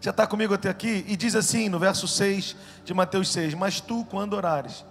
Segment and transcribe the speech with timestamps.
[0.00, 1.04] Já está comigo até aqui?
[1.08, 4.84] E diz assim no verso 6 de Mateus 6: Mas tu, quando orares,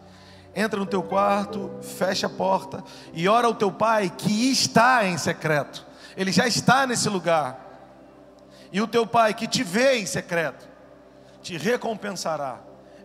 [0.56, 2.84] entra no teu quarto, fecha a porta
[3.14, 5.86] e ora ao teu pai que está em secreto.
[6.16, 7.66] Ele já está nesse lugar.
[8.72, 10.68] E o teu pai que te vê em secreto,
[11.42, 12.60] te recompensará.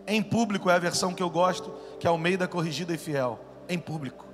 [0.05, 2.97] Em público é a versão que eu gosto, que é o meio da corrigida e
[2.97, 3.39] fiel.
[3.69, 4.25] Em público.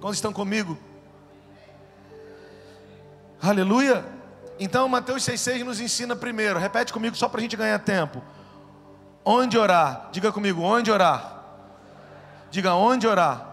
[0.00, 0.76] Quando estão comigo?
[3.40, 4.04] Aleluia.
[4.60, 6.58] Então Mateus 6,6 nos ensina primeiro.
[6.58, 8.22] Repete comigo só para a gente ganhar tempo.
[9.24, 10.10] Onde orar?
[10.12, 11.44] Diga comigo, onde orar?
[12.50, 13.46] Diga onde orar.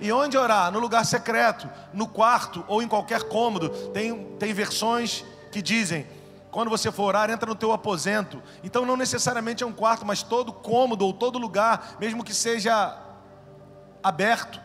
[0.00, 0.70] E onde orar?
[0.70, 3.68] No lugar secreto, no quarto ou em qualquer cômodo.
[3.88, 6.06] Tem, tem versões que dizem
[6.52, 8.40] quando você for orar, entra no teu aposento.
[8.62, 12.96] Então não necessariamente é um quarto, mas todo cômodo ou todo lugar, mesmo que seja
[14.02, 14.60] aberto.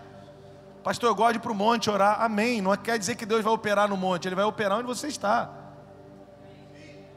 [0.88, 2.22] Pastor, eu gosto de ir para o monte orar.
[2.22, 2.62] Amém.
[2.62, 5.50] Não quer dizer que Deus vai operar no monte, Ele vai operar onde você está.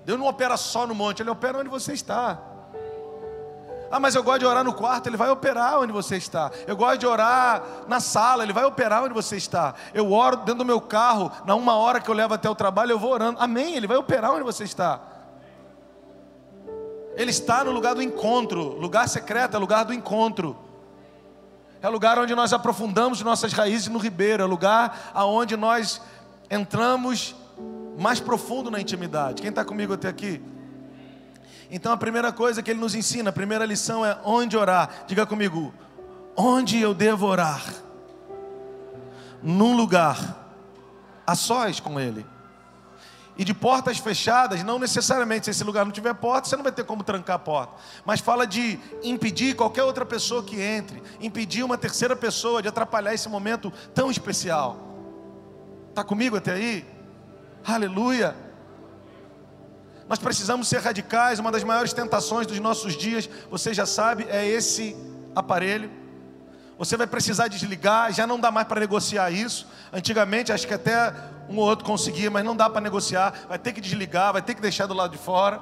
[0.04, 2.36] Deus não opera só no monte, Ele opera onde você está.
[3.88, 6.50] Ah, mas eu gosto de orar no quarto, ele vai operar onde você está.
[6.66, 9.74] Eu gosto de orar na sala, ele vai operar onde você está.
[9.94, 12.90] Eu oro dentro do meu carro, na uma hora que eu levo até o trabalho,
[12.90, 13.38] eu vou orando.
[13.40, 15.00] Amém, ele vai operar onde você está.
[17.14, 20.69] Ele está no lugar do encontro, lugar secreto é lugar do encontro.
[21.82, 26.00] É lugar onde nós aprofundamos nossas raízes no ribeiro, é lugar aonde nós
[26.50, 27.34] entramos
[27.98, 29.40] mais profundo na intimidade.
[29.40, 30.42] Quem está comigo até aqui?
[31.70, 35.04] Então a primeira coisa que ele nos ensina, a primeira lição é onde orar.
[35.06, 35.72] Diga comigo,
[36.36, 37.62] onde eu devo orar?
[39.42, 40.52] Num lugar,
[41.26, 42.26] a sós com ele.
[43.40, 46.70] E de portas fechadas, não necessariamente, se esse lugar não tiver porta, você não vai
[46.70, 47.72] ter como trancar a porta.
[48.04, 53.14] Mas fala de impedir qualquer outra pessoa que entre, impedir uma terceira pessoa de atrapalhar
[53.14, 54.76] esse momento tão especial.
[55.88, 56.84] Está comigo até aí?
[57.64, 58.36] Aleluia.
[60.06, 61.38] Nós precisamos ser radicais.
[61.38, 64.94] Uma das maiores tentações dos nossos dias, você já sabe, é esse
[65.34, 65.90] aparelho.
[66.76, 69.66] Você vai precisar desligar, já não dá mais para negociar isso.
[69.90, 71.14] Antigamente, acho que até
[71.50, 73.34] um ou outro conseguia, mas não dá para negociar.
[73.48, 75.60] Vai ter que desligar, vai ter que deixar do lado de fora.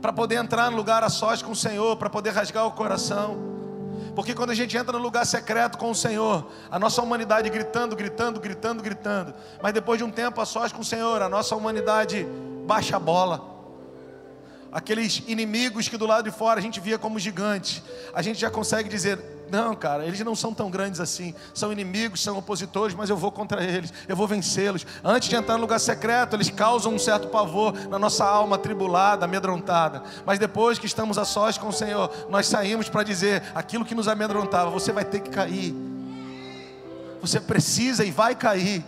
[0.00, 3.36] Para poder entrar no lugar a sós com o Senhor, para poder rasgar o coração.
[4.14, 7.94] Porque quando a gente entra no lugar secreto com o Senhor, a nossa humanidade gritando,
[7.94, 9.34] gritando, gritando, gritando.
[9.62, 12.26] Mas depois de um tempo a sós com o Senhor, a nossa humanidade
[12.66, 13.57] baixa a bola.
[14.70, 18.50] Aqueles inimigos que do lado de fora a gente via como gigantes, a gente já
[18.50, 19.18] consegue dizer:
[19.50, 21.34] não, cara, eles não são tão grandes assim.
[21.54, 24.86] São inimigos, são opositores, mas eu vou contra eles, eu vou vencê-los.
[25.02, 29.24] Antes de entrar no lugar secreto, eles causam um certo pavor na nossa alma atribulada,
[29.24, 30.02] amedrontada.
[30.26, 33.94] Mas depois que estamos a sós com o Senhor, nós saímos para dizer aquilo que
[33.94, 35.74] nos amedrontava: você vai ter que cair.
[37.20, 38.84] Você precisa e vai cair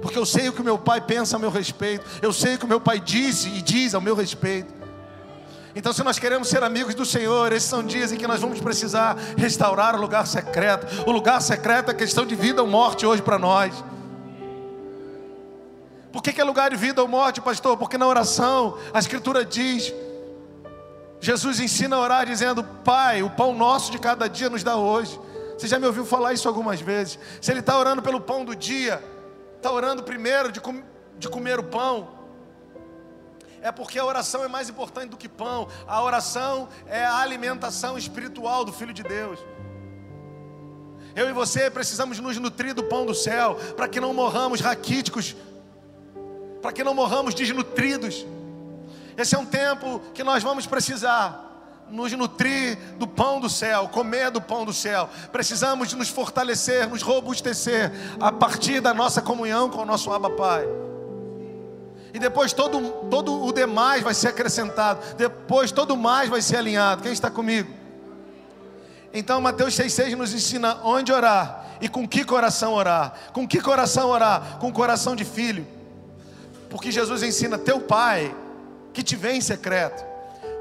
[0.00, 2.66] porque eu sei o que meu pai pensa a meu respeito, eu sei o que
[2.66, 4.72] meu pai disse e diz ao meu respeito.
[5.74, 8.60] Então, se nós queremos ser amigos do Senhor, esses são dias em que nós vamos
[8.60, 10.86] precisar restaurar o lugar secreto.
[11.08, 13.72] O lugar secreto é questão de vida ou morte hoje para nós.
[16.12, 17.78] Por que, que é lugar de vida ou morte, pastor?
[17.78, 19.94] Porque na oração a Escritura diz:
[21.18, 25.18] Jesus ensina a orar dizendo: Pai, o pão nosso de cada dia nos dá hoje.
[25.56, 27.18] Você já me ouviu falar isso algumas vezes.
[27.40, 29.02] Se ele está orando pelo pão do dia,
[29.62, 30.82] está orando primeiro de, com,
[31.16, 32.08] de comer o pão,
[33.60, 35.68] é porque a oração é mais importante do que pão.
[35.86, 39.38] A oração é a alimentação espiritual do Filho de Deus.
[41.14, 45.36] Eu e você precisamos nos nutrir do pão do céu, para que não morramos raquíticos,
[46.60, 48.26] para que não morramos desnutridos.
[49.16, 51.51] Esse é um tempo que nós vamos precisar
[51.92, 55.08] nos nutrir do pão do céu, comer do pão do céu.
[55.30, 60.66] Precisamos nos fortalecer, nos robustecer a partir da nossa comunhão com o nosso Abba Pai.
[62.14, 65.00] E depois todo, todo o demais vai ser acrescentado.
[65.16, 67.02] Depois todo mais vai ser alinhado.
[67.02, 67.72] Quem está comigo?
[69.12, 73.14] Então Mateus 6,6 nos ensina onde orar e com que coração orar.
[73.34, 74.58] Com que coração orar?
[74.58, 75.66] Com coração de filho.
[76.70, 78.34] Porque Jesus ensina teu pai
[78.94, 80.11] que te vê em secreto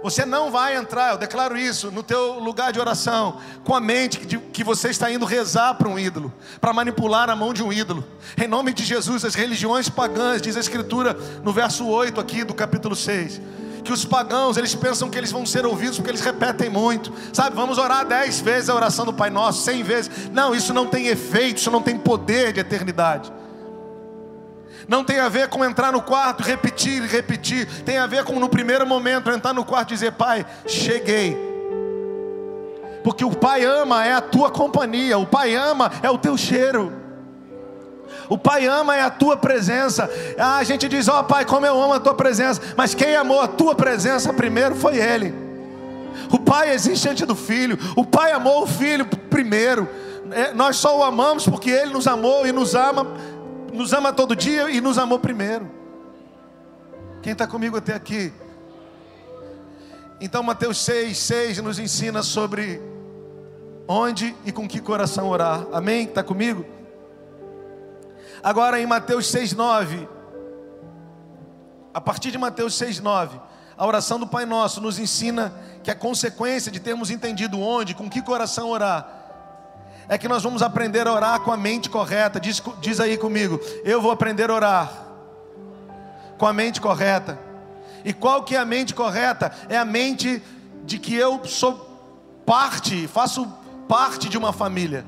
[0.03, 4.19] você não vai entrar, eu declaro isso, no teu lugar de oração, com a mente
[4.19, 7.71] que, que você está indo rezar para um ídolo, para manipular a mão de um
[7.71, 8.03] ídolo.
[8.42, 11.13] Em nome de Jesus, as religiões pagãs, diz a Escritura
[11.44, 13.42] no verso 8 aqui do capítulo 6
[13.83, 17.12] que os pagãos, eles pensam que eles vão ser ouvidos porque eles repetem muito.
[17.33, 20.30] Sabe, vamos orar dez vezes a oração do Pai Nosso, cem vezes.
[20.31, 23.31] Não, isso não tem efeito, isso não tem poder de eternidade.
[24.91, 27.65] Não tem a ver com entrar no quarto, repetir repetir.
[27.85, 31.38] Tem a ver com no primeiro momento entrar no quarto e dizer: Pai, cheguei.
[33.01, 36.91] Porque o Pai ama é a tua companhia, o Pai ama é o teu cheiro.
[38.27, 40.11] O Pai ama é a tua presença.
[40.38, 42.61] Ah, a gente diz, ó oh, Pai, como eu amo a tua presença.
[42.75, 45.33] Mas quem amou a tua presença primeiro foi Ele.
[46.29, 47.79] O Pai existe antes do Filho.
[47.95, 49.88] O Pai amou o Filho primeiro.
[50.31, 53.07] É, nós só o amamos porque Ele nos amou e nos ama,
[53.73, 55.69] nos ama todo dia e nos amou primeiro.
[57.21, 58.33] Quem está comigo até aqui?
[60.19, 62.81] Então, Mateus 6, 6 nos ensina sobre
[63.88, 65.65] onde e com que coração orar.
[65.71, 66.06] Amém?
[66.06, 66.65] Está comigo?
[68.44, 70.07] Agora em Mateus 6, 9.
[71.94, 73.39] A partir de Mateus 6, 9.
[73.77, 75.53] A oração do Pai Nosso nos ensina
[75.83, 79.20] que a consequência de termos entendido onde, com que coração orar,
[80.11, 82.37] é que nós vamos aprender a orar com a mente correta.
[82.37, 84.91] Diz, diz aí comigo, eu vou aprender a orar
[86.37, 87.39] com a mente correta.
[88.03, 89.53] E qual que é a mente correta?
[89.69, 90.43] É a mente
[90.83, 93.47] de que eu sou parte, faço
[93.87, 95.05] parte de uma família.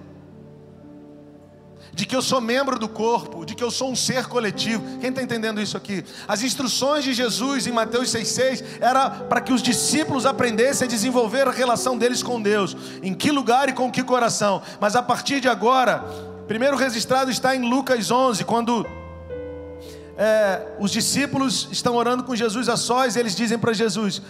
[1.94, 4.84] De que eu sou membro do corpo, de que eu sou um ser coletivo.
[5.00, 6.04] Quem está entendendo isso aqui?
[6.28, 11.48] As instruções de Jesus em Mateus 6,6 era para que os discípulos aprendessem a desenvolver
[11.48, 12.76] a relação deles com Deus.
[13.04, 14.62] Em que lugar e com que coração.
[14.82, 16.04] Mas a partir de agora,
[16.48, 18.86] primeiro registrado está em Lucas 11, quando
[20.18, 24.22] é, os discípulos estão orando com Jesus a sós, e eles dizem para Jesus: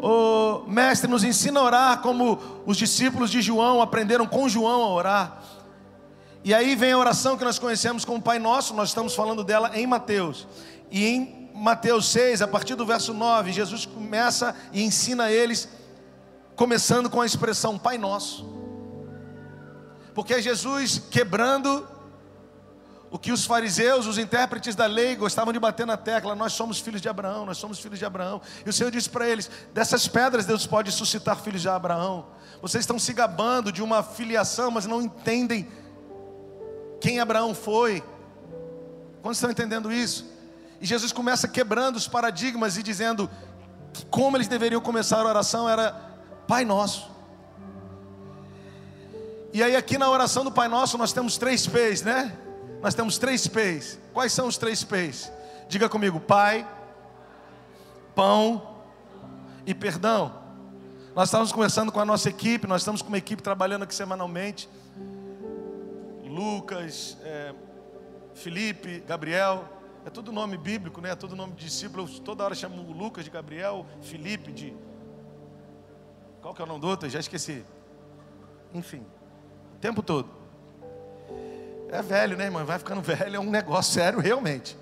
[0.00, 4.88] oh, Mestre, nos ensina a orar como os discípulos de João aprenderam com João a
[4.88, 5.42] orar.
[6.48, 9.70] E aí vem a oração que nós conhecemos como Pai Nosso, nós estamos falando dela
[9.74, 10.48] em Mateus.
[10.90, 15.68] E em Mateus 6, a partir do verso 9, Jesus começa e ensina eles,
[16.56, 18.48] começando com a expressão Pai Nosso.
[20.14, 21.86] Porque é Jesus quebrando
[23.10, 26.80] o que os fariseus, os intérpretes da lei, gostavam de bater na tecla: nós somos
[26.80, 28.40] filhos de Abraão, nós somos filhos de Abraão.
[28.64, 32.24] E o Senhor disse para eles: dessas pedras Deus pode suscitar filhos de Abraão.
[32.62, 35.68] Vocês estão se gabando de uma filiação, mas não entendem
[37.00, 38.02] quem Abraão foi.
[39.22, 40.30] Quando estão entendendo isso?
[40.80, 43.28] E Jesus começa quebrando os paradigmas e dizendo
[43.92, 45.92] que como eles deveriam começar a oração era
[46.46, 47.10] Pai Nosso.
[49.52, 52.36] E aí aqui na oração do Pai Nosso nós temos três P's, né?
[52.80, 53.98] Nós temos três P's.
[54.12, 55.32] Quais são os três P's?
[55.68, 56.66] Diga comigo: Pai,
[58.14, 58.76] pão
[59.66, 60.32] e perdão.
[61.14, 64.68] Nós estamos conversando com a nossa equipe, nós estamos com uma equipe trabalhando aqui semanalmente.
[66.38, 67.52] Lucas, é,
[68.32, 69.64] Felipe, Gabriel,
[70.06, 71.10] é tudo nome bíblico, né?
[71.10, 72.08] É tudo nome de discípulo.
[72.08, 74.72] Eu toda hora chamo Lucas de Gabriel, Felipe de.
[76.40, 77.06] Qual que é o nome do outro?
[77.06, 77.64] Eu já esqueci.
[78.72, 79.04] Enfim,
[79.74, 80.28] o tempo todo.
[81.88, 82.64] É velho, né, irmão?
[82.64, 84.76] Vai ficando velho, é um negócio sério, realmente.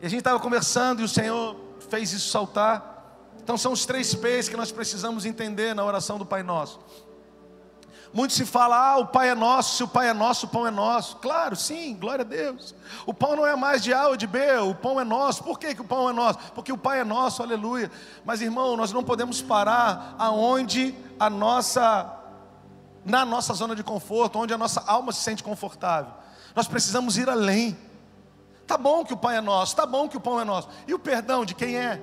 [0.00, 1.54] E a gente estava conversando e o Senhor
[1.90, 3.28] fez isso saltar.
[3.42, 6.80] Então são os três P's que nós precisamos entender na oração do Pai Nosso.
[8.12, 10.70] Muito se fala, ah, o Pai é nosso, o Pai é nosso, o pão é
[10.70, 11.16] nosso.
[11.16, 12.74] Claro, sim, glória a Deus.
[13.06, 15.42] O pão não é mais de A ou de B, o pão é nosso.
[15.42, 16.38] Por que, que o pão é nosso?
[16.54, 17.90] Porque o Pai é nosso, aleluia.
[18.22, 22.18] Mas irmão, nós não podemos parar aonde a nossa
[23.04, 26.12] na nossa zona de conforto, onde a nossa alma se sente confortável.
[26.54, 27.76] Nós precisamos ir além.
[28.66, 30.68] Tá bom que o Pai é nosso, tá bom que o pão é nosso.
[30.86, 32.00] E o perdão de quem é?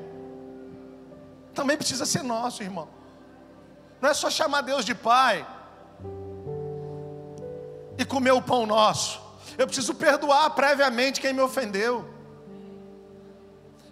[1.53, 2.88] Também precisa ser nosso, irmão.
[4.01, 5.45] Não é só chamar Deus de Pai
[7.99, 9.21] e comer o pão nosso.
[9.57, 12.07] Eu preciso perdoar previamente quem me ofendeu.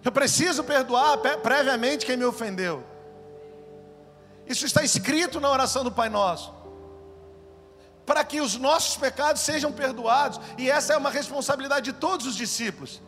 [0.03, 2.83] Eu preciso perdoar previamente quem me ofendeu.
[4.47, 6.55] Isso está escrito na oração do Pai Nosso
[8.05, 12.37] para que os nossos pecados sejam perdoados, e essa é uma responsabilidade de todos os
[12.37, 13.01] discípulos.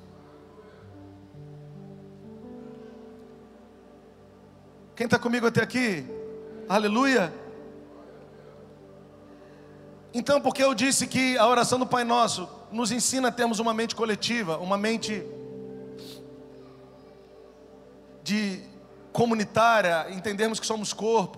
[4.94, 6.06] Quem está comigo até aqui?
[6.68, 7.34] Aleluia.
[10.14, 13.74] Então, porque eu disse que a oração do Pai Nosso nos ensina a termos uma
[13.74, 15.24] mente coletiva, uma mente
[18.24, 18.62] de
[19.12, 21.38] comunitária, entendermos que somos corpo.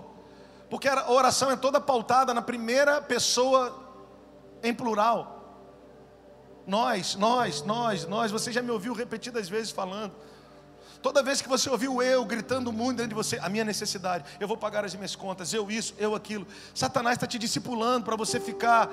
[0.69, 3.77] Porque a oração é toda pautada na primeira pessoa
[4.63, 5.39] em plural.
[6.65, 8.31] Nós, nós, nós, nós.
[8.31, 10.13] Você já me ouviu repetidas vezes falando.
[11.01, 14.47] Toda vez que você ouviu eu gritando muito dentro de você, a minha necessidade, eu
[14.47, 16.45] vou pagar as minhas contas, eu isso, eu aquilo.
[16.75, 18.89] Satanás está te discipulando para você ficar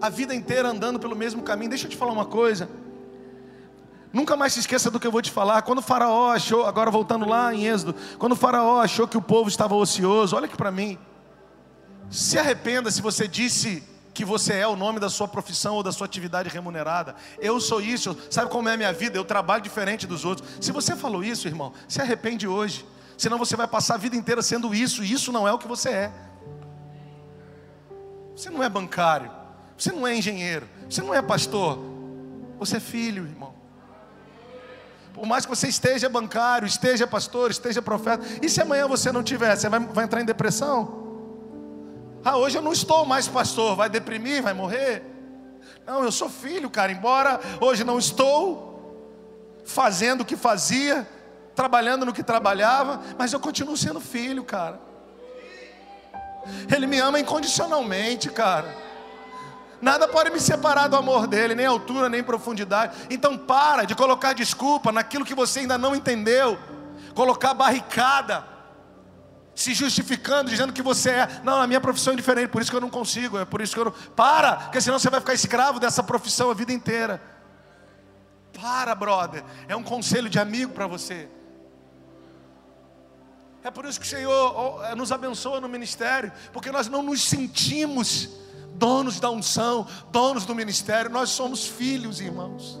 [0.00, 1.70] a vida inteira andando pelo mesmo caminho.
[1.70, 2.68] Deixa eu te falar uma coisa.
[4.12, 5.62] Nunca mais se esqueça do que eu vou te falar.
[5.62, 9.22] Quando o Faraó achou, agora voltando lá em Êxodo, quando o Faraó achou que o
[9.22, 10.98] povo estava ocioso, olha aqui para mim.
[12.10, 15.92] Se arrependa se você disse que você é o nome da sua profissão ou da
[15.92, 17.14] sua atividade remunerada.
[17.38, 19.16] Eu sou isso, sabe como é a minha vida?
[19.16, 20.48] Eu trabalho diferente dos outros.
[20.60, 22.84] Se você falou isso, irmão, se arrepende hoje.
[23.16, 25.68] Senão você vai passar a vida inteira sendo isso, e isso não é o que
[25.68, 26.12] você é.
[28.34, 29.30] Você não é bancário,
[29.76, 31.78] você não é engenheiro, você não é pastor,
[32.58, 33.54] Você é filho, irmão.
[35.14, 39.22] Por mais que você esteja bancário, esteja pastor, esteja profeta, e se amanhã você não
[39.22, 40.99] tiver, você vai, vai entrar em depressão?
[42.24, 45.02] Ah, hoje eu não estou mais pastor, vai deprimir, vai morrer?
[45.86, 48.70] Não, eu sou filho, cara, embora hoje não estou
[49.64, 51.08] fazendo o que fazia,
[51.54, 54.78] trabalhando no que trabalhava, mas eu continuo sendo filho, cara.
[56.74, 58.74] Ele me ama incondicionalmente, cara.
[59.80, 62.96] Nada pode me separar do amor dele, nem altura, nem profundidade.
[63.08, 66.58] Então para de colocar desculpa naquilo que você ainda não entendeu.
[67.14, 68.44] Colocar barricada,
[69.60, 71.40] se justificando, dizendo que você é.
[71.44, 73.74] Não, a minha profissão é diferente, por isso que eu não consigo, é por isso
[73.74, 73.92] que eu não.
[73.92, 77.20] Para, porque senão você vai ficar escravo dessa profissão a vida inteira.
[78.58, 79.44] Para, brother.
[79.68, 81.28] É um conselho de amigo para você.
[83.62, 88.30] É por isso que o Senhor nos abençoa no ministério, porque nós não nos sentimos
[88.76, 92.80] donos da unção, donos do ministério, nós somos filhos, irmãos.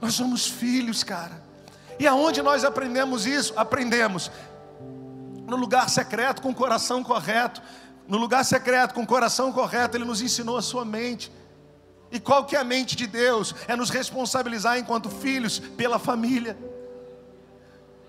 [0.00, 1.51] Nós somos filhos, cara.
[2.02, 3.52] E aonde nós aprendemos isso?
[3.54, 4.28] Aprendemos
[5.46, 7.62] no lugar secreto, com o coração correto.
[8.08, 11.30] No lugar secreto, com o coração correto, Ele nos ensinou a sua mente.
[12.10, 13.54] E qual que é a mente de Deus?
[13.68, 16.58] É nos responsabilizar enquanto filhos pela família.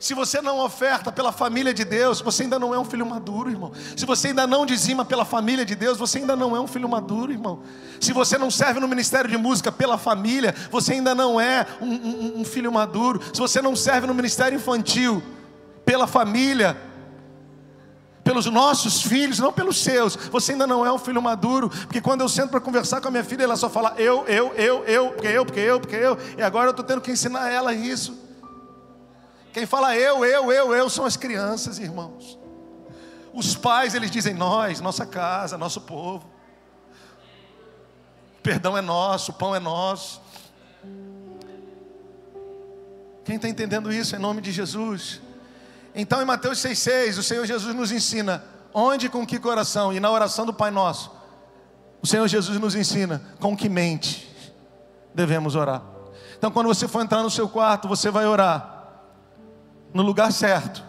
[0.04, 3.50] Se você não oferta pela família de Deus, você ainda não é um filho maduro,
[3.50, 3.72] irmão.
[3.96, 6.90] Se você ainda não dizima pela família de Deus, você ainda não é um filho
[6.90, 7.62] maduro, irmão.
[8.02, 11.94] Se você não serve no ministério de música pela família, você ainda não é um,
[11.94, 13.22] um, um filho maduro.
[13.34, 15.24] Se você não serve no ministério infantil
[15.86, 16.76] pela família,
[18.26, 20.18] pelos nossos filhos, não pelos seus.
[20.18, 23.12] Você ainda não é um filho maduro, porque quando eu sento para conversar com a
[23.12, 26.18] minha filha, ela só fala eu, eu, eu, eu, porque eu, porque eu, porque eu,
[26.38, 28.23] e agora eu estou tendo que ensinar ela isso.
[29.54, 32.40] Quem fala eu, eu, eu, eu são as crianças, irmãos.
[33.32, 36.26] Os pais, eles dizem nós, nossa casa, nosso povo.
[38.40, 40.20] O perdão é nosso, o pão é nosso.
[43.24, 45.22] Quem está entendendo isso em nome de Jesus?
[45.94, 48.44] Então em Mateus 6,6, o Senhor Jesus nos ensina
[48.74, 51.12] onde com que coração, e na oração do Pai Nosso,
[52.02, 54.28] o Senhor Jesus nos ensina com que mente
[55.14, 55.84] devemos orar.
[56.38, 58.73] Então quando você for entrar no seu quarto, você vai orar
[59.94, 60.84] no lugar certo,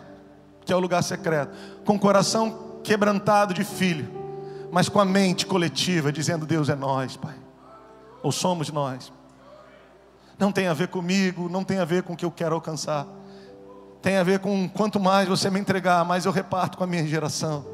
[0.64, 4.08] que é o lugar secreto, com o coração quebrantado de filho,
[4.70, 7.34] mas com a mente coletiva, dizendo: Deus é nós, Pai,
[8.22, 9.12] ou somos nós.
[10.38, 13.06] Não tem a ver comigo, não tem a ver com o que eu quero alcançar,
[14.02, 17.06] tem a ver com quanto mais você me entregar, mais eu reparto com a minha
[17.06, 17.73] geração.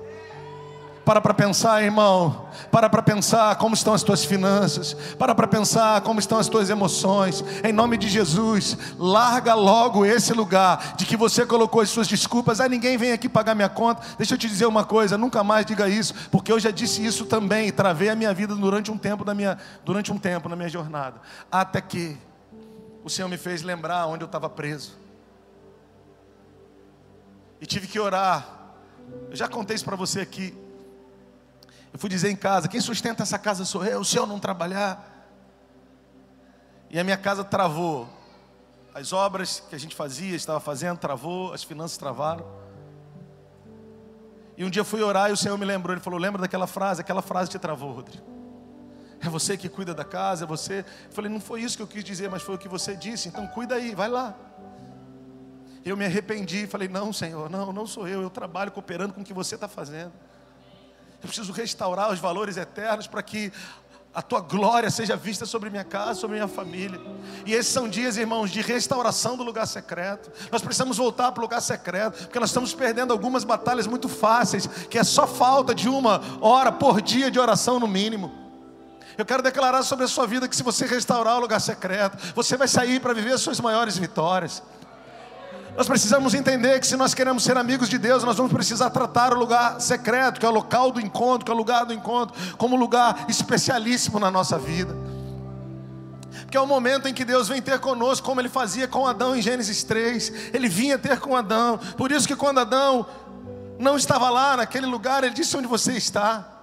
[1.05, 2.49] Para para pensar, irmão.
[2.71, 4.95] Para para pensar como estão as tuas finanças.
[5.19, 7.43] Para para pensar como estão as tuas emoções.
[7.65, 12.61] Em nome de Jesus, larga logo esse lugar de que você colocou as suas desculpas.
[12.61, 14.03] Ah, ninguém vem aqui pagar minha conta.
[14.19, 17.25] Deixa eu te dizer uma coisa, nunca mais diga isso, porque eu já disse isso
[17.25, 20.57] também e travei a minha vida durante um tempo na minha durante um tempo na
[20.57, 21.21] minha jornada.
[21.51, 22.17] Até que
[23.03, 24.99] o Senhor me fez lembrar onde eu estava preso.
[27.61, 28.47] E tive que orar.
[29.31, 30.55] Eu já contei isso para você aqui.
[31.93, 35.19] Eu fui dizer em casa: quem sustenta essa casa sou eu, se eu não trabalhar.
[36.89, 38.09] E a minha casa travou.
[38.93, 42.45] As obras que a gente fazia, estava fazendo, travou, as finanças travaram.
[44.57, 45.95] E um dia eu fui orar e o Senhor me lembrou.
[45.95, 47.01] Ele falou: Lembra daquela frase?
[47.01, 48.25] Aquela frase te travou, Rodrigo.
[49.23, 50.81] É você que cuida da casa, é você.
[50.81, 53.29] Eu falei: Não foi isso que eu quis dizer, mas foi o que você disse.
[53.29, 54.35] Então cuida aí, vai lá.
[55.85, 58.23] Eu me arrependi e falei: Não, Senhor, não, não sou eu.
[58.23, 60.13] Eu trabalho cooperando com o que você está fazendo.
[61.23, 63.53] Eu preciso restaurar os valores eternos para que
[64.13, 67.01] a tua glória seja vista sobre minha casa, sobre minha família.
[67.47, 70.33] E esses são dias, irmãos, de restauração do lugar secreto.
[70.51, 74.67] Nós precisamos voltar para o lugar secreto, porque nós estamos perdendo algumas batalhas muito fáceis,
[74.67, 78.33] que é só falta de uma hora por dia de oração no mínimo.
[79.17, 82.57] Eu quero declarar sobre a sua vida que se você restaurar o lugar secreto, você
[82.57, 84.63] vai sair para viver as suas maiores vitórias.
[85.77, 89.33] Nós precisamos entender que se nós queremos ser amigos de Deus, nós vamos precisar tratar
[89.33, 92.37] o lugar secreto, que é o local do encontro, que é o lugar do encontro,
[92.57, 94.97] como lugar especialíssimo na nossa vida.
[96.51, 99.37] Que é o momento em que Deus vem ter conosco, como ele fazia com Adão
[99.37, 100.53] em Gênesis 3.
[100.53, 101.79] Ele vinha ter com Adão.
[101.97, 103.07] Por isso que quando Adão
[103.79, 106.60] não estava lá naquele lugar, ele disse onde você está.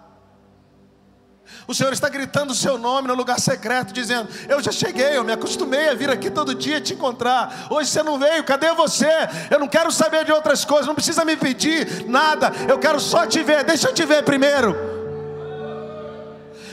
[1.67, 5.23] O Senhor está gritando o seu nome no lugar secreto, dizendo: Eu já cheguei, eu
[5.23, 7.67] me acostumei a vir aqui todo dia te encontrar.
[7.69, 9.09] Hoje você não veio, cadê você?
[9.49, 13.25] Eu não quero saber de outras coisas, não precisa me pedir nada, eu quero só
[13.25, 14.75] te ver, deixa eu te ver primeiro.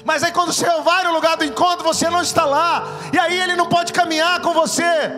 [0.04, 3.18] Mas aí quando o Senhor vai no lugar do encontro, você não está lá, e
[3.18, 5.10] aí ele não pode caminhar com você,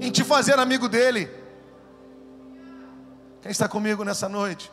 [0.00, 1.28] em te fazer amigo dele.
[3.40, 4.70] Quem está comigo nessa noite?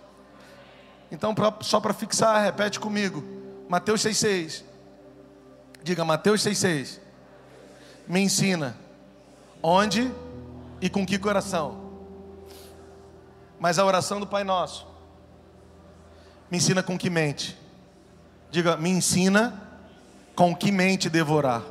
[1.12, 3.39] Então, só para fixar, repete comigo.
[3.70, 4.64] Mateus 6,6.
[5.84, 7.00] Diga Mateus 6,6.
[8.08, 8.76] Me ensina
[9.62, 10.12] onde
[10.82, 11.88] e com que coração.
[13.60, 14.88] Mas a oração do Pai Nosso
[16.50, 17.56] me ensina com que mente.
[18.50, 19.62] Diga, me ensina
[20.36, 21.62] com que mente devorar.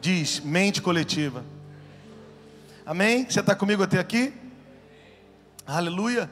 [0.00, 1.44] Diz, mente coletiva.
[2.84, 3.24] Amém?
[3.24, 4.34] Você está comigo até aqui?
[5.64, 6.28] Aleluia.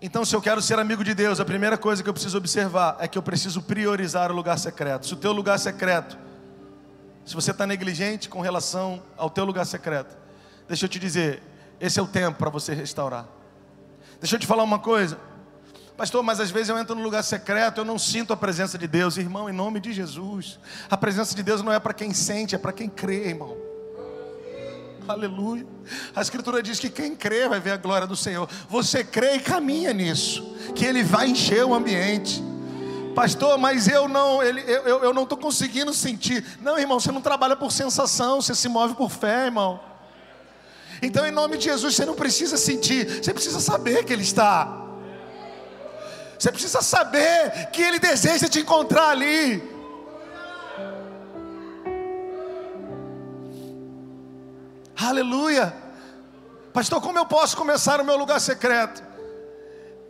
[0.00, 2.96] Então, se eu quero ser amigo de Deus, a primeira coisa que eu preciso observar
[3.00, 5.06] é que eu preciso priorizar o lugar secreto.
[5.06, 6.18] Se o teu lugar secreto,
[7.24, 10.14] se você está negligente com relação ao teu lugar secreto,
[10.68, 11.42] deixa eu te dizer,
[11.80, 13.26] esse é o tempo para você restaurar.
[14.20, 15.18] Deixa eu te falar uma coisa,
[15.96, 18.86] pastor, mas às vezes eu entro no lugar secreto, eu não sinto a presença de
[18.86, 20.58] Deus, irmão, em nome de Jesus.
[20.90, 23.65] A presença de Deus não é para quem sente, é para quem crê, irmão.
[25.08, 25.66] Aleluia.
[26.14, 28.48] A Escritura diz que quem crê vai ver a glória do Senhor.
[28.68, 32.42] Você crê e caminha nisso, que Ele vai encher o ambiente.
[33.14, 36.44] Pastor, mas eu não, ele, eu, eu não estou conseguindo sentir.
[36.60, 39.80] Não, irmão, você não trabalha por sensação, você se move por fé, irmão.
[41.00, 44.84] Então, em nome de Jesus, você não precisa sentir, você precisa saber que Ele está.
[46.38, 49.75] Você precisa saber que Ele deseja te encontrar ali.
[54.96, 55.74] Aleluia.
[56.72, 59.02] Pastor, como eu posso começar o meu lugar secreto?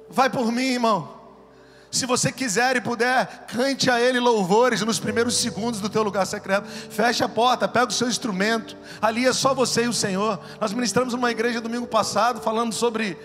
[0.09, 1.17] Vai por mim, irmão.
[1.91, 6.27] Se você quiser e puder, cante a Ele louvores nos primeiros segundos do teu lugar
[6.27, 6.67] secreto.
[6.67, 8.77] Feche a porta, pega o seu instrumento.
[9.01, 10.39] Ali é só você e o Senhor.
[10.61, 13.17] Nós ministramos uma igreja domingo passado falando sobre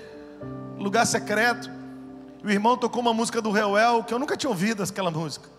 [0.78, 1.70] lugar secreto.
[2.44, 5.50] O irmão tocou uma música do Reuel que eu nunca tinha ouvido aquela música.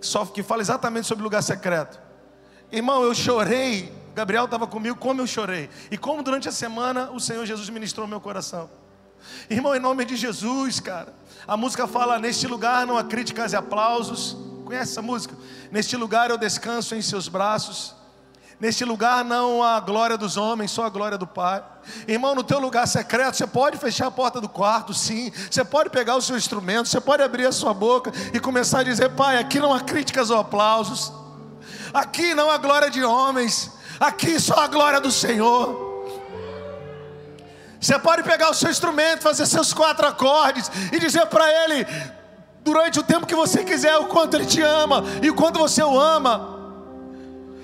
[0.00, 2.00] Só que fala exatamente sobre lugar secreto.
[2.72, 5.70] Irmão, eu chorei Gabriel estava comigo, como eu chorei.
[5.90, 8.70] E como durante a semana o Senhor Jesus ministrou meu coração.
[9.48, 11.14] Irmão, em nome de Jesus, cara.
[11.46, 14.36] A música fala: Neste lugar não há críticas e aplausos.
[14.64, 15.34] Conhece essa música?
[15.70, 17.94] Neste lugar eu descanso em seus braços.
[18.60, 21.64] Neste lugar não há glória dos homens, só a glória do Pai.
[22.06, 25.32] Irmão, no teu lugar secreto, você pode fechar a porta do quarto, sim.
[25.50, 28.82] Você pode pegar o seu instrumento, você pode abrir a sua boca e começar a
[28.82, 31.10] dizer: Pai, aqui não há críticas ou aplausos.
[31.92, 33.79] Aqui não há glória de homens.
[34.00, 35.90] Aqui só a glória do Senhor.
[37.78, 41.86] Você pode pegar o seu instrumento, fazer seus quatro acordes e dizer para Ele,
[42.64, 45.82] durante o tempo que você quiser, o quanto Ele te ama e o quanto você
[45.82, 46.58] o ama.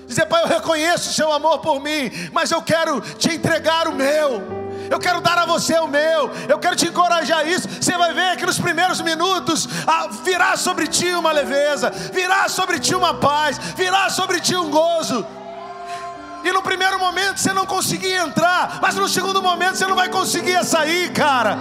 [0.07, 3.95] Dizer, Pai, eu reconheço o seu amor por mim, mas eu quero te entregar o
[3.95, 4.57] meu.
[4.89, 7.67] Eu quero dar a você o meu, eu quero te encorajar a isso.
[7.67, 12.79] Você vai ver que nos primeiros minutos ah, virá sobre ti uma leveza, virá sobre
[12.79, 15.25] ti uma paz, virá sobre ti um gozo.
[16.47, 20.07] E no primeiro momento você não conseguia entrar, mas no segundo momento você não vai
[20.07, 21.57] conseguir sair, cara.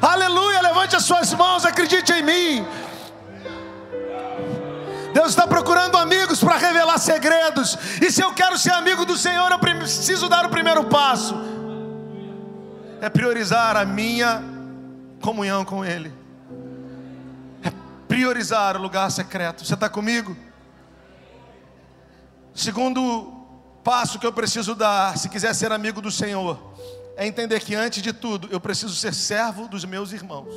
[0.00, 2.66] Aleluia, levante as suas mãos, acredite em mim.
[5.12, 7.76] Deus está procurando amigos para revelar segredos.
[8.00, 11.34] E se eu quero ser amigo do Senhor, eu preciso dar o primeiro passo.
[13.02, 14.42] É priorizar a minha
[15.20, 16.10] comunhão com Ele.
[17.62, 17.70] É
[18.08, 19.66] priorizar o lugar secreto.
[19.66, 20.34] Você está comigo?
[22.54, 23.32] Segundo
[23.82, 26.58] passo que eu preciso dar, se quiser ser amigo do Senhor,
[27.16, 30.54] é entender que antes de tudo eu preciso ser servo dos meus irmãos.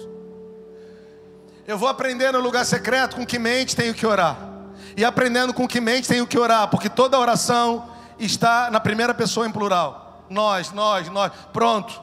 [1.66, 4.38] Eu vou aprender no lugar secreto com que mente tenho que orar.
[4.98, 9.48] E aprendendo com que mente tenho que orar, porque toda oração está na primeira pessoa
[9.48, 10.26] em plural.
[10.30, 11.32] Nós, nós, nós.
[11.52, 12.02] Pronto.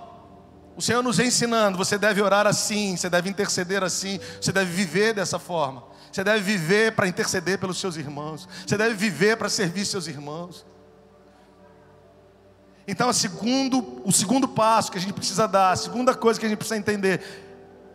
[0.76, 5.12] O Senhor nos ensinando, você deve orar assim, você deve interceder assim, você deve viver
[5.12, 5.82] dessa forma.
[6.10, 8.48] Você deve viver para interceder pelos seus irmãos.
[8.66, 10.66] Você deve viver para servir seus irmãos.
[12.86, 16.48] Então, segundo, o segundo passo que a gente precisa dar, a segunda coisa que a
[16.48, 17.18] gente precisa entender,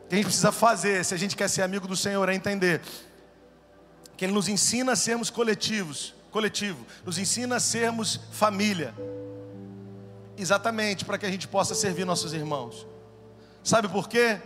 [0.08, 2.82] que a gente precisa fazer, se a gente quer ser amigo do Senhor, é entender
[4.16, 8.96] que Ele nos ensina a sermos coletivos, coletivo, nos ensina a sermos família,
[10.38, 12.88] exatamente para que a gente possa servir nossos irmãos.
[13.62, 14.40] Sabe por quê?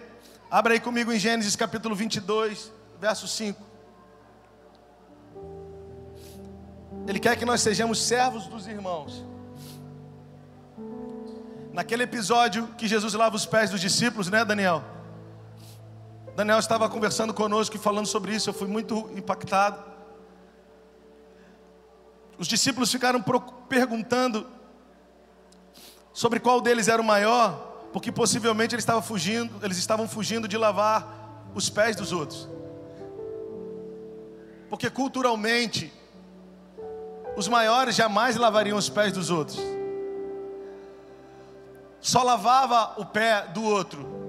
[0.50, 3.62] Abra aí comigo em Gênesis capítulo 22 verso 5.
[7.08, 9.26] Ele quer que nós sejamos servos dos irmãos.
[11.74, 14.84] Naquele episódio que Jesus lava os pés dos discípulos, né, Daniel?
[16.36, 19.84] Daniel estava conversando conosco e falando sobre isso, eu fui muito impactado.
[22.38, 23.24] Os discípulos ficaram
[23.68, 24.48] perguntando
[26.14, 30.58] sobre qual deles era o maior, porque possivelmente eles estavam fugindo, eles estavam fugindo de
[30.58, 32.48] lavar os pés dos outros.
[34.70, 35.92] Porque culturalmente,
[37.36, 39.60] os maiores jamais lavariam os pés dos outros.
[42.00, 44.20] Só lavava o pé do outro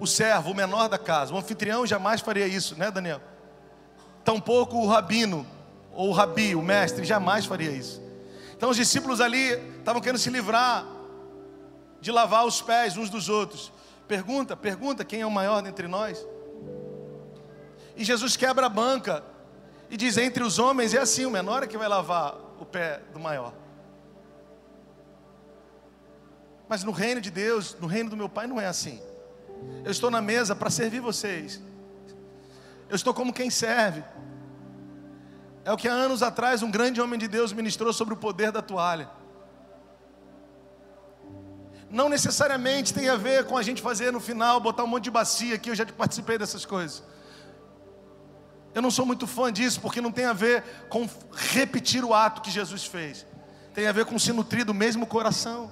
[0.00, 1.32] o servo, o menor da casa.
[1.32, 3.20] O anfitrião jamais faria isso, né, Daniel?
[4.24, 5.46] Tampouco o rabino,
[5.92, 8.02] ou o rabi, o mestre, jamais faria isso.
[8.56, 10.86] Então os discípulos ali estavam querendo se livrar
[12.00, 13.70] de lavar os pés uns dos outros.
[14.08, 16.26] Pergunta, pergunta quem é o maior dentre nós.
[17.94, 19.22] E Jesus quebra a banca
[19.90, 23.00] e diz: entre os homens é assim, o menor é que vai lavar o pé
[23.12, 23.52] do maior.
[26.68, 29.02] Mas no reino de Deus, no reino do meu Pai, não é assim.
[29.84, 31.60] Eu estou na mesa para servir vocês.
[32.88, 34.04] Eu estou como quem serve.
[35.64, 38.52] É o que há anos atrás um grande homem de Deus ministrou sobre o poder
[38.52, 39.10] da toalha.
[41.90, 45.10] Não necessariamente tem a ver com a gente fazer no final, botar um monte de
[45.10, 47.02] bacia aqui, eu já participei dessas coisas.
[48.74, 52.40] Eu não sou muito fã disso, porque não tem a ver com repetir o ato
[52.40, 53.26] que Jesus fez.
[53.74, 55.70] Tem a ver com se nutrir do mesmo coração.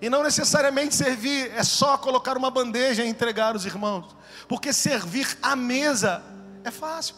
[0.00, 4.16] E não necessariamente servir é só colocar uma bandeja e entregar os irmãos.
[4.48, 6.22] Porque servir à mesa
[6.64, 7.14] é fácil.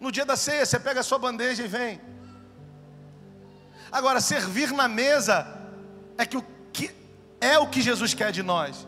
[0.00, 2.00] No dia da ceia, você pega a sua bandeja e vem.
[3.90, 5.46] Agora, servir na mesa
[6.18, 6.90] é que o que
[7.40, 8.86] é o que Jesus quer de nós.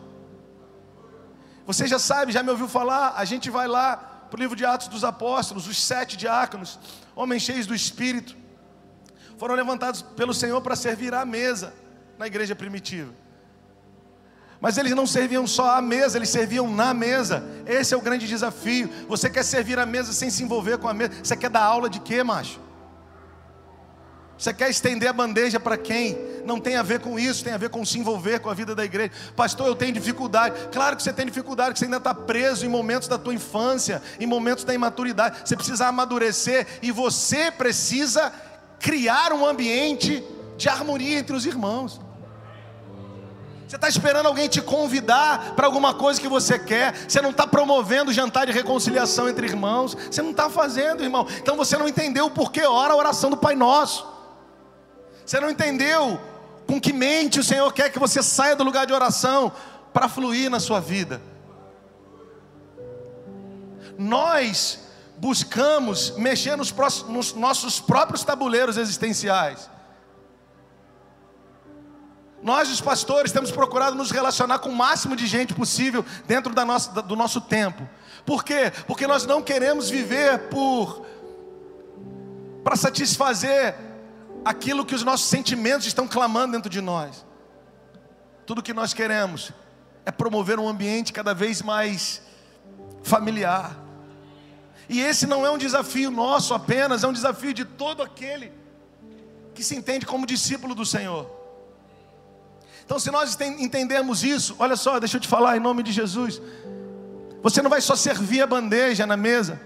[1.69, 4.65] Você já sabe, já me ouviu falar, a gente vai lá para o livro de
[4.65, 6.79] Atos dos Apóstolos, os sete diáconos,
[7.15, 8.35] homens cheios do Espírito,
[9.37, 11.71] foram levantados pelo Senhor para servir à mesa
[12.17, 13.13] na igreja primitiva.
[14.59, 17.43] Mas eles não serviam só à mesa, eles serviam na mesa.
[17.67, 18.89] Esse é o grande desafio.
[19.07, 21.11] Você quer servir à mesa sem se envolver com a mesa?
[21.23, 22.59] Você quer dar aula de quê, macho?
[24.39, 26.17] Você quer estender a bandeja para quem?
[26.45, 28.73] Não tem a ver com isso, tem a ver com se envolver com a vida
[28.73, 29.11] da igreja.
[29.35, 30.55] Pastor, eu tenho dificuldade.
[30.71, 34.01] Claro que você tem dificuldade, que você ainda está preso em momentos da tua infância,
[34.17, 35.41] em momentos da imaturidade.
[35.43, 38.31] Você precisa amadurecer e você precisa
[38.79, 40.23] criar um ambiente
[40.55, 41.99] de harmonia entre os irmãos.
[43.67, 46.95] Você está esperando alguém te convidar para alguma coisa que você quer.
[47.09, 49.97] Você não está promovendo jantar de reconciliação entre irmãos.
[50.09, 51.27] Você não está fazendo, irmão.
[51.41, 54.18] Então você não entendeu o porquê ora a oração do Pai Nosso.
[55.29, 56.19] Você não entendeu
[56.65, 59.51] com que mente o Senhor quer que você saia do lugar de oração
[59.93, 61.21] para fluir na sua vida.
[63.95, 64.79] Nós
[65.17, 69.69] buscamos mexer nos, nos nossos próprios tabuleiros existenciais.
[72.41, 76.65] Nós, os pastores, temos procurado nos relacionar com o máximo de gente possível dentro da
[76.65, 77.87] nossa, do nosso tempo.
[78.25, 78.73] Por quê?
[78.87, 81.05] Porque nós não queremos viver por
[82.63, 83.88] para satisfazer
[84.43, 87.25] aquilo que os nossos sentimentos estão clamando dentro de nós.
[88.45, 89.51] Tudo que nós queremos
[90.05, 92.21] é promover um ambiente cada vez mais
[93.03, 93.77] familiar.
[94.87, 98.51] E esse não é um desafio nosso apenas, é um desafio de todo aquele
[99.53, 101.29] que se entende como discípulo do Senhor.
[102.85, 106.41] Então, se nós entendermos isso, olha só, deixa eu te falar em nome de Jesus.
[107.43, 109.61] Você não vai só servir a bandeja na mesa.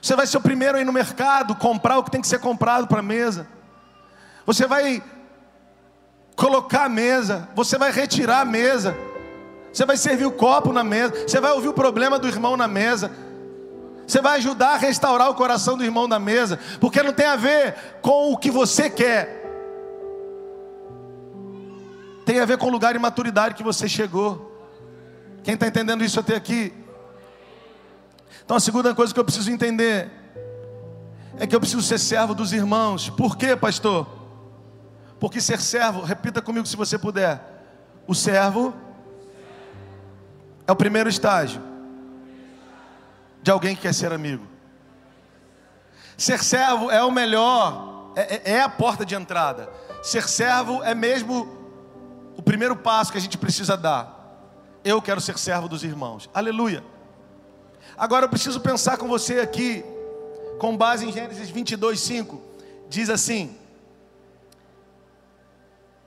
[0.00, 2.38] Você vai ser o primeiro a ir no mercado, comprar o que tem que ser
[2.38, 3.48] comprado para a mesa.
[4.46, 5.02] Você vai
[6.36, 8.96] colocar a mesa, você vai retirar a mesa.
[9.72, 12.68] Você vai servir o copo na mesa, você vai ouvir o problema do irmão na
[12.68, 13.10] mesa.
[14.06, 17.36] Você vai ajudar a restaurar o coração do irmão na mesa, porque não tem a
[17.36, 19.40] ver com o que você quer,
[22.26, 24.50] tem a ver com o lugar de maturidade que você chegou.
[25.42, 26.72] Quem está entendendo isso até aqui?
[28.44, 30.10] Então a segunda coisa que eu preciso entender
[31.38, 33.08] é que eu preciso ser servo dos irmãos.
[33.08, 34.21] Por quê, pastor?
[35.22, 37.40] Porque ser servo, repita comigo se você puder.
[38.08, 38.74] O servo
[40.66, 41.62] é o primeiro estágio
[43.40, 44.44] de alguém que quer ser amigo.
[46.18, 49.70] Ser servo é o melhor, é, é, é a porta de entrada.
[50.02, 51.56] Ser servo é mesmo
[52.36, 54.18] o primeiro passo que a gente precisa dar.
[54.84, 56.28] Eu quero ser servo dos irmãos.
[56.34, 56.82] Aleluia.
[57.96, 59.84] Agora eu preciso pensar com você aqui,
[60.58, 62.42] com base em Gênesis 22, 5.
[62.88, 63.61] Diz assim: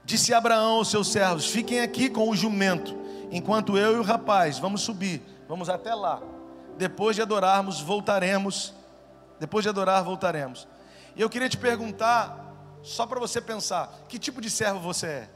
[0.05, 2.95] Disse Abraão aos seus servos: Fiquem aqui com o jumento,
[3.31, 6.21] enquanto eu e o rapaz vamos subir, vamos até lá.
[6.77, 8.73] Depois de adorarmos, voltaremos.
[9.39, 10.67] Depois de adorar, voltaremos.
[11.15, 15.29] E eu queria te perguntar, só para você pensar: que tipo de servo você é?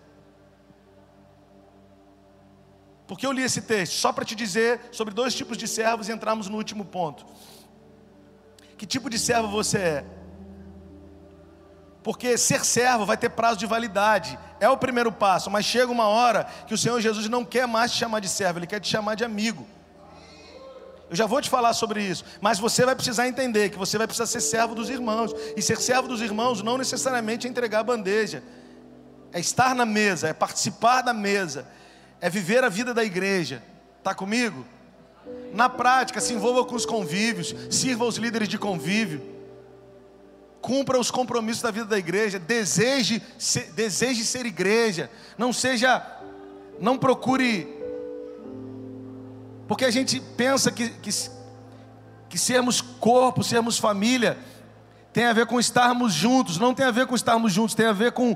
[3.07, 6.11] Porque eu li esse texto só para te dizer sobre dois tipos de servos e
[6.11, 7.25] entramos no último ponto.
[8.77, 10.18] Que tipo de servo você é?
[12.09, 16.07] Porque ser servo vai ter prazo de validade, é o primeiro passo, mas chega uma
[16.07, 18.87] hora que o Senhor Jesus não quer mais te chamar de servo, Ele quer te
[18.87, 19.63] chamar de amigo.
[21.07, 24.07] Eu já vou te falar sobre isso, mas você vai precisar entender que você vai
[24.07, 27.83] precisar ser servo dos irmãos, e ser servo dos irmãos não necessariamente é entregar a
[27.83, 28.41] bandeja,
[29.31, 31.67] é estar na mesa, é participar da mesa,
[32.19, 33.61] é viver a vida da igreja.
[33.99, 34.65] Está comigo?
[35.53, 39.37] Na prática, se envolva com os convívios, sirva os líderes de convívio,
[40.61, 46.05] cumpra os compromissos da vida da igreja, deseje ser, deseje ser igreja, não seja,
[46.79, 47.67] não procure,
[49.67, 51.09] porque a gente pensa que, que,
[52.27, 54.37] que sermos corpo, sermos família,
[55.13, 57.93] tem a ver com estarmos juntos, não tem a ver com estarmos juntos, tem a
[57.93, 58.35] ver com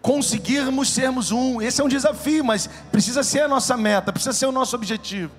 [0.00, 1.62] conseguirmos sermos um.
[1.62, 5.32] Esse é um desafio, mas precisa ser a nossa meta, precisa ser o nosso objetivo.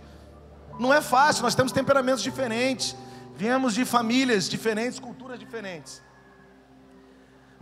[0.80, 2.96] Não é fácil, nós temos temperamentos diferentes,
[3.36, 6.02] viemos de famílias diferentes, culturas diferentes.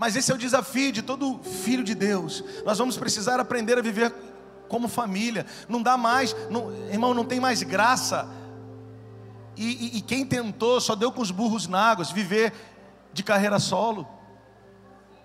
[0.01, 2.43] Mas esse é o desafio de todo filho de Deus.
[2.65, 4.11] Nós vamos precisar aprender a viver
[4.67, 5.45] como família.
[5.69, 8.27] Não dá mais, não, irmão, não tem mais graça.
[9.55, 12.51] E, e, e quem tentou só deu com os burros na água, viver
[13.13, 14.07] de carreira solo.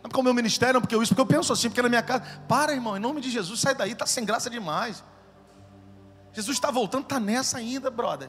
[0.03, 1.89] Não porque o meu ministério, não porque eu isso, porque eu penso assim, porque na
[1.89, 2.25] minha casa.
[2.47, 5.03] Para, irmão, em nome de Jesus, sai daí, está sem graça demais.
[6.35, 8.29] Jesus está voltando, está nessa ainda, brother.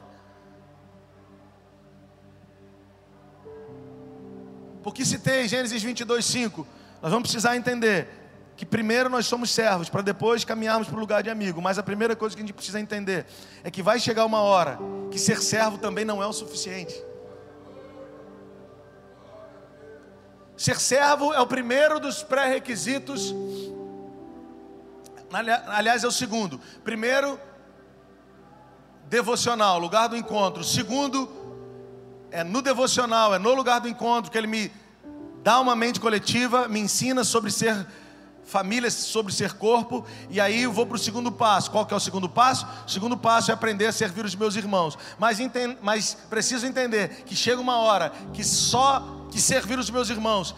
[4.82, 6.66] Porque se tem Gênesis 22, 5,
[7.02, 8.08] nós vamos precisar entender
[8.56, 11.62] que primeiro nós somos servos, para depois caminharmos para o lugar de amigo.
[11.62, 13.24] Mas a primeira coisa que a gente precisa entender
[13.62, 14.78] é que vai chegar uma hora
[15.10, 16.94] que ser servo também não é o suficiente.
[20.56, 23.32] Ser servo é o primeiro dos pré-requisitos.
[25.68, 26.60] Aliás, é o segundo.
[26.82, 27.38] Primeiro,
[29.04, 30.64] devocional, lugar do encontro.
[30.64, 31.28] Segundo,
[32.30, 34.70] é no devocional, é no lugar do encontro que ele me
[35.42, 37.86] dá uma mente coletiva, me ensina sobre ser
[38.44, 41.70] família, sobre ser corpo, e aí eu vou para o segundo passo.
[41.70, 42.66] Qual que é o segundo passo?
[42.86, 44.98] O segundo passo é aprender a servir os meus irmãos.
[45.18, 45.38] Mas,
[45.82, 50.54] mas preciso entender que chega uma hora que só que servir os meus irmãos,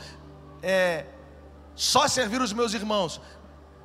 [0.63, 1.07] é,
[1.75, 3.21] só servir os meus irmãos,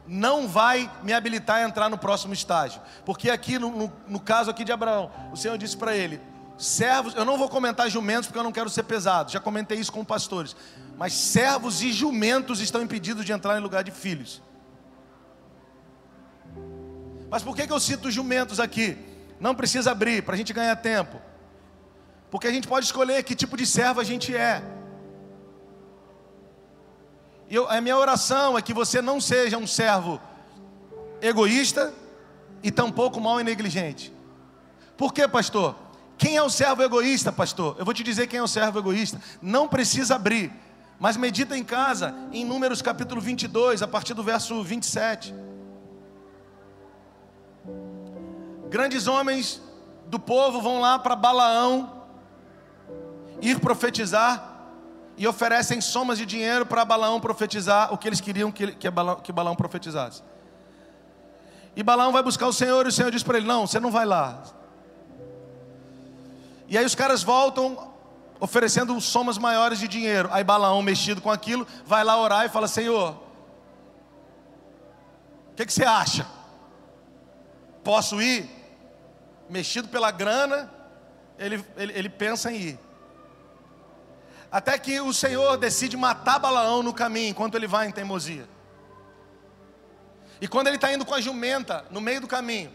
[0.07, 2.79] não vai me habilitar a entrar no próximo estágio.
[3.03, 6.21] Porque aqui, no, no, no caso aqui de Abraão, o Senhor disse para ele:
[6.57, 9.91] servos, eu não vou comentar jumentos porque eu não quero ser pesado, já comentei isso
[9.91, 10.55] com pastores.
[10.97, 14.41] Mas servos e jumentos estão impedidos de entrar em lugar de filhos.
[17.29, 18.97] Mas por que, que eu cito jumentos aqui?
[19.39, 21.19] Não precisa abrir, para a gente ganhar tempo.
[22.31, 24.63] Porque a gente pode escolher que tipo de servo a gente é.
[27.49, 30.21] Eu, a minha oração é que você não seja um servo
[31.21, 31.93] egoísta
[32.63, 34.13] e tampouco mal e negligente.
[34.97, 35.75] Por quê, pastor?
[36.17, 37.75] Quem é o servo egoísta, pastor?
[37.77, 39.21] Eu vou te dizer quem é o servo egoísta.
[39.41, 40.51] Não precisa abrir,
[40.99, 45.33] mas medita em casa, em Números capítulo 22, a partir do verso 27.
[48.69, 49.61] Grandes homens
[50.07, 52.05] do povo vão lá para Balaão
[53.41, 54.53] ir profetizar
[55.17, 59.19] e oferecem somas de dinheiro para Balaão profetizar o que eles queriam que, que, Balaão,
[59.19, 60.21] que Balaão profetizasse.
[61.75, 63.91] E Balaão vai buscar o Senhor e o Senhor diz para ele: Não, você não
[63.91, 64.43] vai lá.
[66.67, 67.93] E aí os caras voltam
[68.39, 70.29] oferecendo somas maiores de dinheiro.
[70.31, 73.11] Aí Balaão, mexido com aquilo, vai lá orar e fala: Senhor,
[75.51, 76.25] o que, que você acha?
[77.83, 78.49] Posso ir?
[79.49, 80.71] Mexido pela grana,
[81.37, 82.79] ele, ele, ele pensa em ir.
[84.51, 88.47] Até que o Senhor decide matar Balaão no caminho, enquanto ele vai em teimosia.
[90.39, 92.71] E quando ele está indo com a jumenta no meio do caminho,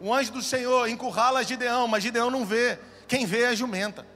[0.00, 2.78] o anjo do Senhor encurrala Gideão, mas Gideão não vê.
[3.08, 4.06] Quem vê é a jumenta.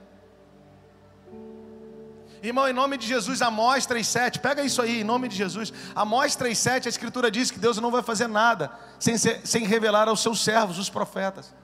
[2.43, 5.73] Irmão, em nome de Jesus, Amós 3,7, pega isso aí, em nome de Jesus.
[5.95, 10.09] Amós 3,7, a Escritura diz que Deus não vai fazer nada sem, ser, sem revelar
[10.09, 11.55] aos seus servos, os profetas.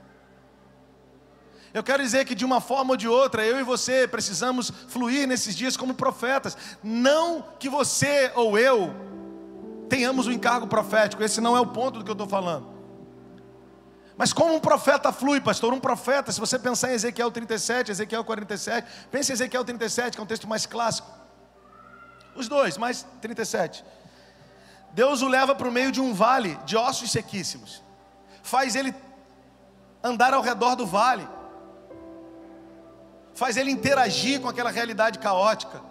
[1.74, 5.28] Eu quero dizer que de uma forma ou de outra, eu e você precisamos fluir
[5.28, 6.58] nesses dias como profetas.
[6.82, 8.96] Não que você ou eu
[9.89, 12.79] tenhamos um encargo profético, esse não é o ponto do que eu estou falando.
[14.20, 15.74] Mas como um profeta flui, pastor?
[15.74, 20.20] Um profeta, se você pensar em Ezequiel 37, Ezequiel 47, pense em Ezequiel 37, que
[20.20, 21.10] é um texto mais clássico.
[22.36, 23.84] Os dois, mais 37.
[24.92, 27.82] Deus o leva para o meio de um vale de ossos sequíssimos.
[28.44, 28.94] Faz ele
[30.04, 31.28] andar ao redor do vale
[33.40, 35.82] faz ele interagir com aquela realidade caótica.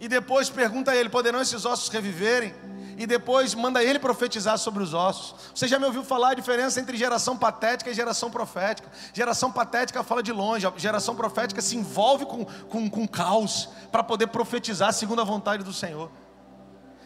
[0.00, 2.52] E depois pergunta a ele: poderão esses ossos reviverem?
[3.00, 5.34] E depois manda ele profetizar sobre os ossos.
[5.54, 8.90] Você já me ouviu falar a diferença entre geração patética e geração profética?
[9.14, 14.04] Geração patética fala de longe, a geração profética se envolve com, com, com caos para
[14.04, 16.10] poder profetizar segundo a vontade do Senhor.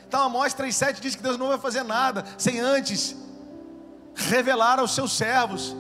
[0.09, 3.15] Então Amós 3,7 diz que Deus não vai fazer nada sem antes
[4.17, 5.77] revelar aos seus servos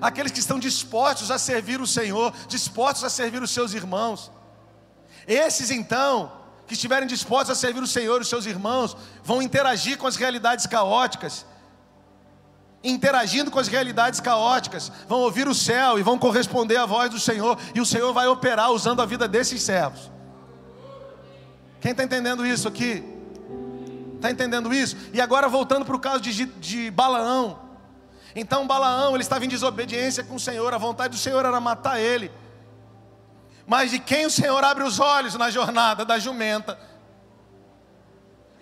[0.00, 4.30] aqueles que estão dispostos a servir o Senhor, dispostos a servir os seus irmãos.
[5.26, 6.41] Esses então,
[6.72, 10.16] que estiverem dispostos a servir o Senhor e os seus irmãos, vão interagir com as
[10.16, 11.44] realidades caóticas
[12.84, 17.20] interagindo com as realidades caóticas, vão ouvir o céu e vão corresponder à voz do
[17.20, 20.10] Senhor, e o Senhor vai operar usando a vida desses servos.
[21.80, 23.04] Quem está entendendo isso aqui?
[24.16, 24.96] Está entendendo isso?
[25.12, 27.56] E agora voltando para o caso de, de Balaão.
[28.34, 32.00] Então Balaão, ele estava em desobediência com o Senhor, a vontade do Senhor era matar
[32.00, 32.32] ele.
[33.66, 36.78] Mas de quem o Senhor abre os olhos na jornada da jumenta?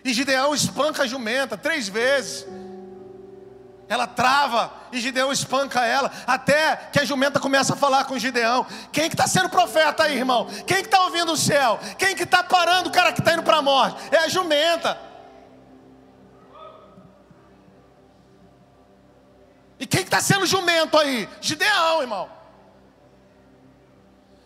[0.05, 2.47] E Gideão espanca a jumenta três vezes.
[3.89, 8.65] Ela trava e Gideão espanca ela, até que a jumenta começa a falar com Gideão.
[8.93, 10.47] Quem que está sendo profeta aí, irmão?
[10.67, 11.79] Quem que está ouvindo o céu?
[11.99, 14.01] Quem que está parando o cara que está indo para a morte?
[14.15, 14.97] É a jumenta.
[19.81, 21.29] E quem que está sendo jumento aí?
[21.41, 22.40] Gideão, irmão.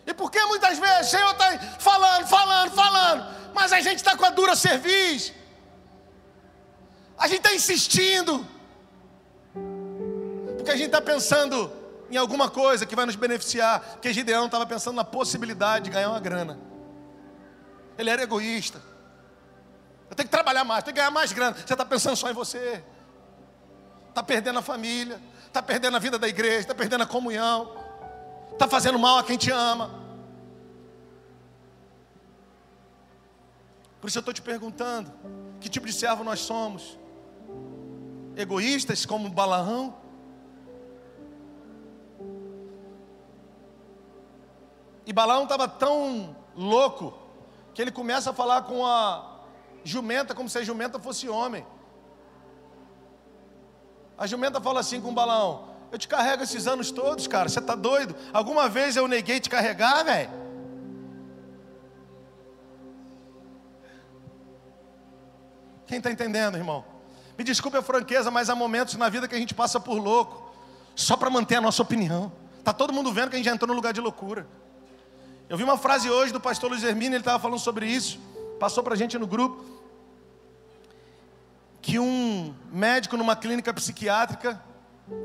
[0.05, 4.15] E por que muitas vezes o Senhor está falando, falando, falando, mas a gente está
[4.15, 5.33] com a dura cerviz,
[7.17, 8.45] a gente está insistindo,
[10.57, 11.71] porque a gente está pensando
[12.11, 16.09] em alguma coisa que vai nos beneficiar, porque Gideão estava pensando na possibilidade de ganhar
[16.09, 16.59] uma grana,
[17.97, 18.79] ele era egoísta,
[20.07, 22.33] eu tenho que trabalhar mais, tenho que ganhar mais grana, você está pensando só em
[22.33, 22.83] você,
[24.09, 27.84] está perdendo a família, está perdendo a vida da igreja, está perdendo a comunhão
[28.55, 30.03] está fazendo mal a quem te ama.
[33.99, 35.11] Por isso eu estou te perguntando:
[35.59, 36.97] que tipo de servo nós somos?
[38.35, 39.95] Egoístas como Balaão?
[45.05, 47.13] E Balaão estava tão louco
[47.73, 49.39] que ele começa a falar com a
[49.83, 51.65] jumenta como se a jumenta fosse homem.
[54.17, 57.49] A jumenta fala assim com Balaão: eu te carrego esses anos todos, cara.
[57.49, 58.15] Você está doido?
[58.33, 60.29] Alguma vez eu neguei te carregar, velho?
[65.87, 66.83] Quem está entendendo, irmão?
[67.37, 70.53] Me desculpe a franqueza, mas há momentos na vida que a gente passa por louco,
[70.95, 72.31] só para manter a nossa opinião.
[72.63, 74.47] Tá todo mundo vendo que a gente já entrou no lugar de loucura.
[75.47, 78.19] Eu vi uma frase hoje do pastor Luiz Hermínio, ele estava falando sobre isso,
[78.59, 79.63] passou para a gente no grupo,
[81.81, 84.59] que um médico numa clínica psiquiátrica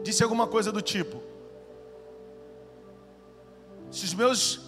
[0.02, 1.22] disse alguma coisa do tipo:
[3.90, 4.60] se os meus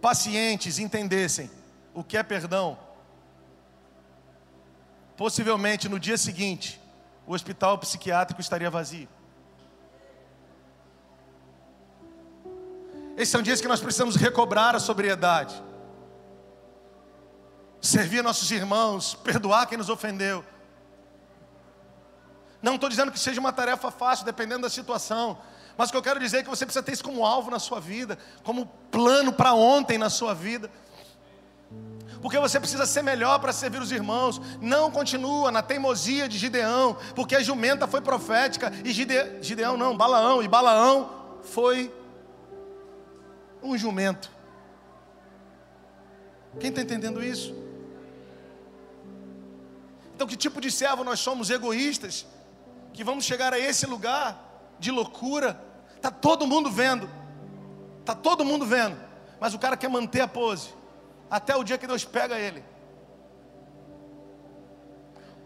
[0.00, 1.50] pacientes entendessem
[1.94, 2.78] o que é perdão,
[5.16, 6.80] possivelmente no dia seguinte
[7.26, 9.08] o hospital psiquiátrico estaria vazio.
[13.16, 15.62] Esses são dias que nós precisamos recobrar a sobriedade,
[17.80, 20.44] servir nossos irmãos, perdoar quem nos ofendeu.
[22.62, 25.36] Não estou dizendo que seja uma tarefa fácil, dependendo da situação.
[25.76, 27.58] Mas o que eu quero dizer é que você precisa ter isso como alvo na
[27.58, 30.70] sua vida, como plano para ontem na sua vida.
[32.20, 34.40] Porque você precisa ser melhor para servir os irmãos.
[34.60, 39.42] Não continua na teimosia de Gideão, porque a jumenta foi profética e Gide...
[39.42, 41.92] Gideão não, Balaão, e Balaão foi
[43.60, 44.30] um jumento.
[46.60, 47.54] Quem está entendendo isso?
[50.14, 51.50] Então, que tipo de servo nós somos?
[51.50, 52.26] Egoístas?
[52.92, 55.60] Que vamos chegar a esse lugar de loucura.
[56.00, 57.08] Tá todo mundo vendo.
[58.04, 58.96] Tá todo mundo vendo.
[59.40, 60.74] Mas o cara quer manter a pose
[61.30, 62.62] até o dia que Deus pega ele.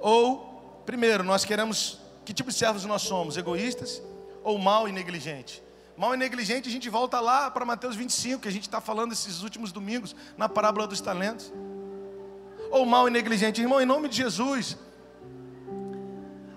[0.00, 3.36] Ou, primeiro, nós queremos que tipo de servos nós somos?
[3.36, 4.02] Egoístas
[4.42, 5.62] ou mal e negligente?
[5.96, 9.12] Mal e negligente, a gente volta lá para Mateus 25, que a gente está falando
[9.12, 11.52] esses últimos domingos na parábola dos talentos.
[12.70, 14.76] Ou mal e negligente, irmão, em nome de Jesus,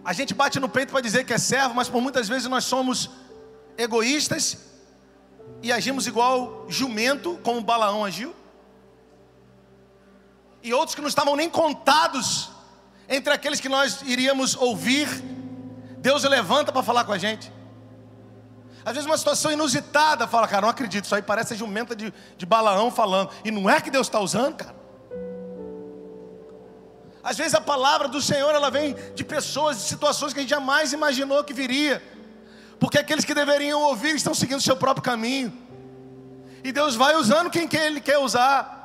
[0.04, 2.66] a gente bate no peito para dizer que é servo, mas por muitas vezes nós
[2.66, 3.10] somos
[3.78, 4.58] egoístas
[5.62, 8.36] e agimos igual jumento, como Balaão agiu.
[10.62, 12.50] E outros que não estavam nem contados
[13.08, 15.08] entre aqueles que nós iríamos ouvir,
[15.98, 17.52] Deus levanta para falar com a gente.
[18.86, 22.14] Às vezes uma situação inusitada, fala, cara, não acredito, isso aí parece a jumenta de,
[22.38, 23.32] de Balaão falando.
[23.44, 24.76] E não é que Deus está usando, cara.
[27.24, 30.50] Às vezes a palavra do Senhor ela vem de pessoas, de situações que a gente
[30.50, 32.02] jamais imaginou que viria.
[32.80, 35.52] Porque aqueles que deveriam ouvir estão seguindo o seu próprio caminho.
[36.64, 38.78] E Deus vai usando quem Ele quer usar.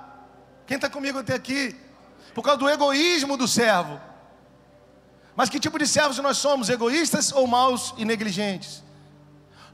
[0.67, 1.77] Quem está comigo até aqui?
[2.35, 4.01] Por causa do egoísmo do servo.
[5.37, 6.69] Mas que tipo de servos nós somos?
[6.69, 8.83] Egoístas ou maus e negligentes?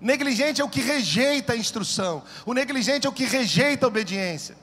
[0.01, 2.23] negligente é o que rejeita a instrução.
[2.47, 4.57] O negligente é o que rejeita a obediência.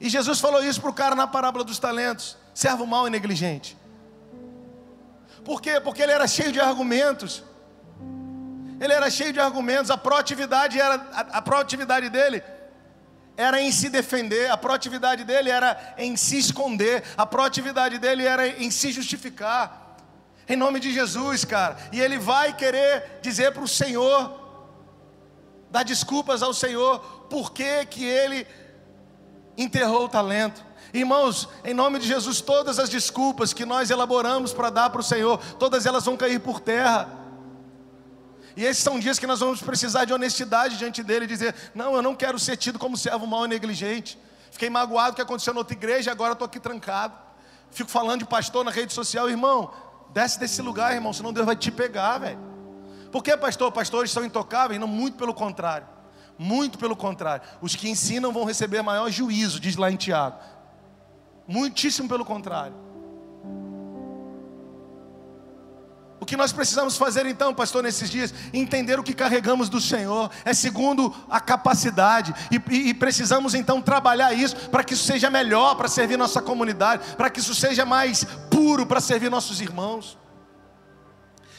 [0.00, 3.76] E Jesus falou isso para o cara na parábola dos talentos: servo mau e negligente.
[5.44, 5.80] Por quê?
[5.80, 7.44] Porque ele era cheio de argumentos.
[8.80, 9.90] Ele era cheio de argumentos.
[9.90, 12.42] A proatividade era a, a proatividade dele
[13.40, 18.46] era em se defender, a proatividade dele era em se esconder, a proatividade dele era
[18.46, 19.96] em se justificar.
[20.46, 21.76] Em nome de Jesus, cara.
[21.90, 24.38] E ele vai querer dizer para o Senhor,
[25.70, 26.98] dar desculpas ao Senhor,
[27.30, 28.46] por que que ele
[29.62, 30.64] enterrou o talento.
[30.92, 35.04] Irmãos, em nome de Jesus, todas as desculpas que nós elaboramos para dar para o
[35.04, 37.08] Senhor, todas elas vão cair por terra.
[38.56, 41.94] E esses são dias que nós vamos precisar de honestidade diante dele e dizer: Não,
[41.94, 44.18] eu não quero ser tido como servo mau e negligente.
[44.50, 47.14] Fiquei magoado o que aconteceu na outra igreja, agora estou aqui trancado.
[47.70, 49.72] Fico falando de pastor na rede social, irmão.
[50.12, 52.38] Desce desse lugar, irmão, senão Deus vai te pegar, velho.
[53.12, 53.70] Por que, pastor?
[53.70, 54.80] Pastores são intocáveis?
[54.80, 55.86] Não, muito pelo contrário.
[56.42, 57.46] Muito pelo contrário.
[57.60, 60.38] Os que ensinam vão receber maior juízo, diz lá em Tiago.
[61.46, 62.74] Muitíssimo pelo contrário.
[66.18, 68.32] O que nós precisamos fazer então, pastor, nesses dias?
[68.54, 73.82] Entender o que carregamos do Senhor, é segundo a capacidade, e, e, e precisamos então
[73.82, 77.84] trabalhar isso para que isso seja melhor para servir nossa comunidade, para que isso seja
[77.84, 80.16] mais puro para servir nossos irmãos.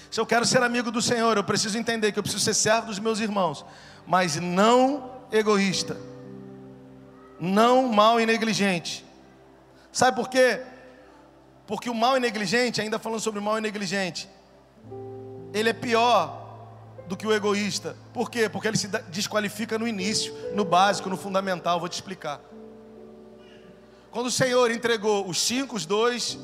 [0.10, 2.88] Se eu quero ser amigo do Senhor, eu preciso entender que eu preciso ser servo
[2.88, 3.64] dos meus irmãos,
[4.12, 5.96] mas não egoísta,
[7.40, 9.06] não mal e negligente.
[9.90, 10.62] Sabe por quê?
[11.66, 14.28] Porque o mal e negligente, ainda falando sobre o mal e negligente,
[15.54, 16.68] ele é pior
[17.08, 17.96] do que o egoísta.
[18.14, 18.50] Por quê?
[18.50, 21.80] Porque ele se desqualifica no início, no básico, no fundamental.
[21.80, 22.42] Vou te explicar.
[24.12, 26.38] Quando o Senhor entregou os cinco, os dois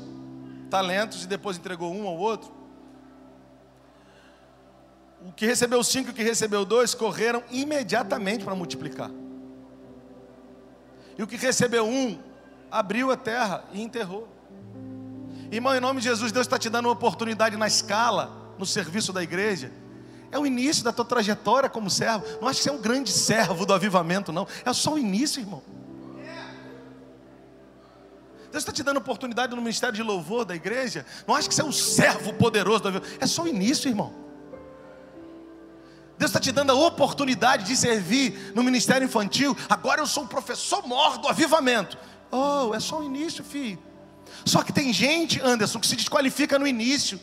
[0.70, 2.50] talentos e depois entregou um ao outro,
[5.26, 9.10] o que recebeu cinco e o que recebeu dois correram imediatamente para multiplicar.
[11.18, 12.20] E o que recebeu um
[12.70, 14.28] abriu a terra e enterrou.
[15.52, 19.12] Irmão, em nome de Jesus, Deus está te dando uma oportunidade na escala no serviço
[19.12, 19.72] da igreja.
[20.30, 22.26] É o início da tua trajetória como servo.
[22.42, 24.48] Não acho que você é um grande servo do avivamento, não.
[24.66, 25.64] É só o início, irmão.
[28.52, 31.06] Deus está te dando oportunidade no ministério de louvor da igreja.
[31.26, 33.18] Não acho que você é um servo poderoso do avivamento.
[33.24, 34.27] É só o início, irmão.
[36.18, 39.56] Deus está te dando a oportunidade de servir no ministério infantil.
[39.70, 41.98] Agora eu sou um professor mor do avivamento.
[42.32, 43.80] Oh, é só o início, filho.
[44.44, 47.20] Só que tem gente, Anderson, que se desqualifica no início.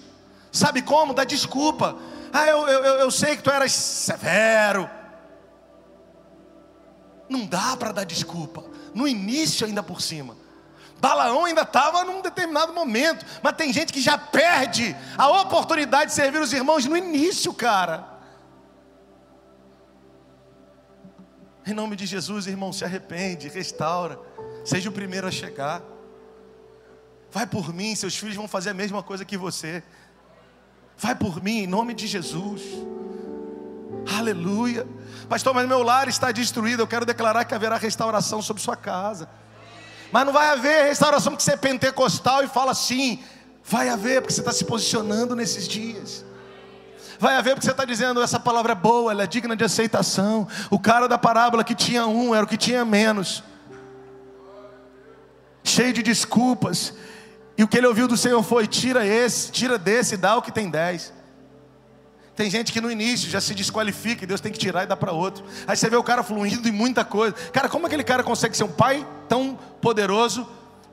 [0.53, 1.13] Sabe como?
[1.13, 1.97] Dá desculpa.
[2.33, 4.89] Ah, eu, eu, eu sei que tu eras severo.
[7.29, 8.65] Não dá para dar desculpa.
[8.95, 10.37] No início, ainda por cima.
[11.01, 13.27] Balaão ainda estava num determinado momento.
[13.43, 18.14] Mas tem gente que já perde a oportunidade de servir os irmãos no início, cara.
[21.67, 24.19] Em nome de Jesus, irmão, se arrepende, restaura.
[24.65, 25.83] Seja o primeiro a chegar.
[27.31, 29.83] Vai por mim, seus filhos vão fazer a mesma coisa que você.
[30.97, 32.63] Vai por mim em nome de Jesus.
[34.17, 34.87] Aleluia.
[35.29, 36.83] Pastor, mas meu lar está destruído.
[36.83, 39.29] Eu quero declarar que haverá restauração sobre sua casa.
[40.13, 43.23] Mas não vai haver restauração porque você é pentecostal e fala assim.
[43.65, 46.25] Vai haver porque você está se posicionando nesses dias.
[47.25, 50.47] Vai haver porque você está dizendo essa palavra é boa, ela é digna de aceitação.
[50.71, 53.43] O cara da parábola que tinha um era o que tinha menos.
[55.63, 56.93] Cheio de desculpas.
[57.57, 60.53] E o que ele ouviu do Senhor foi: tira esse, tira desse, dá o que
[60.53, 61.15] tem dez.
[62.37, 64.97] Tem gente que no início já se desqualifica e Deus tem que tirar e dar
[64.97, 65.47] para outro.
[65.67, 67.35] Aí você vê o cara fluindo em muita coisa.
[67.55, 70.47] Cara, como aquele cara consegue ser um pai tão poderoso,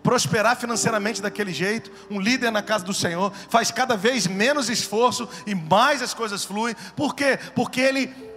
[0.03, 5.27] prosperar financeiramente daquele jeito, um líder na casa do Senhor, faz cada vez menos esforço
[5.45, 6.75] e mais as coisas fluem.
[6.95, 7.37] Por quê?
[7.55, 8.31] Porque ele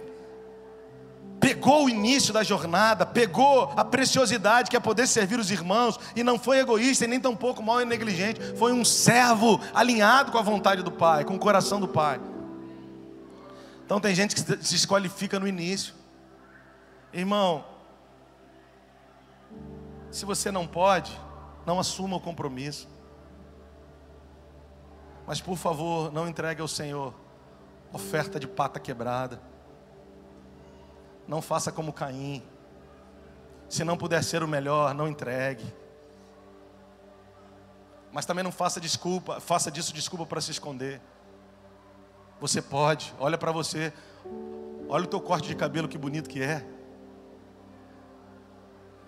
[1.39, 6.23] pegou o início da jornada, pegou a preciosidade que é poder servir os irmãos, e
[6.23, 10.41] não foi egoísta e nem tampouco mal e negligente, foi um servo alinhado com a
[10.41, 12.19] vontade do Pai, com o coração do Pai.
[13.85, 15.93] Então tem gente que se desqualifica no início,
[17.13, 17.63] irmão.
[20.09, 21.11] Se você não pode,
[21.65, 22.87] não assuma o compromisso.
[25.25, 27.13] Mas por favor, não entregue ao Senhor
[27.91, 29.41] oferta de pata quebrada.
[31.27, 32.43] Não faça como Caim.
[33.69, 35.65] Se não puder ser o melhor, não entregue.
[38.11, 41.01] Mas também não faça desculpa, faça disso desculpa para se esconder.
[42.39, 43.91] Você pode, olha para você.
[44.87, 46.65] Olha o teu corte de cabelo que bonito que é.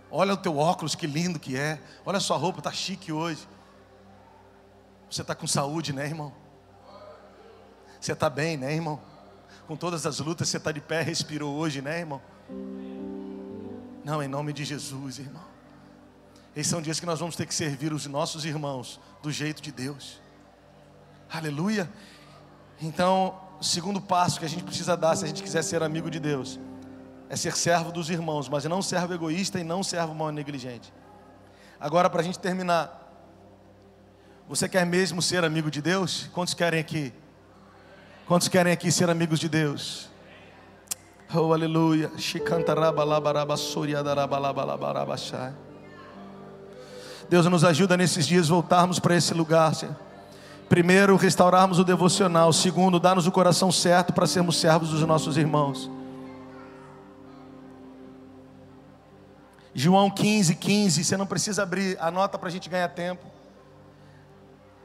[0.10, 1.80] Olha o teu óculos que lindo que é.
[2.06, 3.48] Olha a sua roupa, tá chique hoje.
[5.10, 6.34] Você está com saúde, né, irmão?
[8.00, 9.02] Você está bem, né, irmão?
[9.68, 12.22] com todas as lutas, você está de pé, respirou hoje, né, irmão?
[14.04, 15.44] Não, em nome de Jesus, irmão.
[16.56, 19.72] Esses são dias que nós vamos ter que servir os nossos irmãos do jeito de
[19.72, 20.22] Deus.
[21.30, 21.92] Aleluia.
[22.82, 26.10] Então, o segundo passo que a gente precisa dar se a gente quiser ser amigo
[26.10, 26.58] de Deus
[27.30, 30.94] é ser servo dos irmãos, mas não servo egoísta e não servo mal negligente.
[31.80, 33.06] Agora, para a gente terminar,
[34.50, 36.30] Você quer mesmo ser amigo de Deus?
[36.34, 37.12] Quantos querem aqui?
[38.26, 40.10] Quantos querem aqui ser amigos de Deus?
[41.34, 42.10] Oh, aleluia.
[47.30, 49.98] Deus nos ajuda nesses dias voltarmos para esse lugar, Senhor.
[50.70, 52.54] Primeiro, restaurarmos o devocional.
[52.54, 55.92] Segundo, dar-nos o coração certo para sermos servos dos nossos irmãos.
[59.80, 61.04] João 15, 15.
[61.04, 63.24] Você não precisa abrir, anota para a gente ganhar tempo.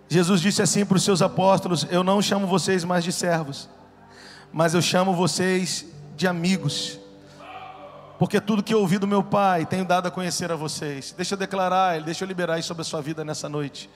[0.06, 3.70] Jesus disse assim para os seus apóstolos: Eu não chamo vocês mais de servos,
[4.52, 6.98] mas eu chamo vocês de amigos,
[8.18, 11.14] porque tudo que eu ouvi do meu Pai tenho dado a conhecer a vocês.
[11.16, 13.88] Deixa eu declarar, deixa eu liberar isso sobre a sua vida nessa noite.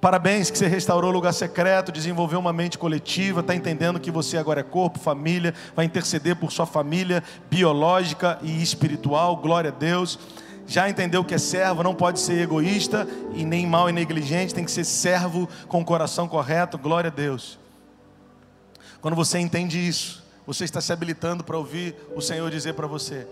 [0.00, 4.36] Parabéns que você restaurou o lugar secreto, desenvolveu uma mente coletiva, está entendendo que você
[4.36, 10.16] agora é corpo, família, vai interceder por sua família biológica e espiritual, glória a Deus.
[10.68, 14.64] Já entendeu que é servo, não pode ser egoísta e nem mal e negligente, tem
[14.64, 17.58] que ser servo com o coração correto, glória a Deus.
[19.00, 23.26] Quando você entende isso, você está se habilitando para ouvir o Senhor dizer para você.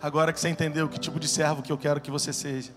[0.00, 2.70] Agora que você entendeu que tipo de servo que eu quero que você seja.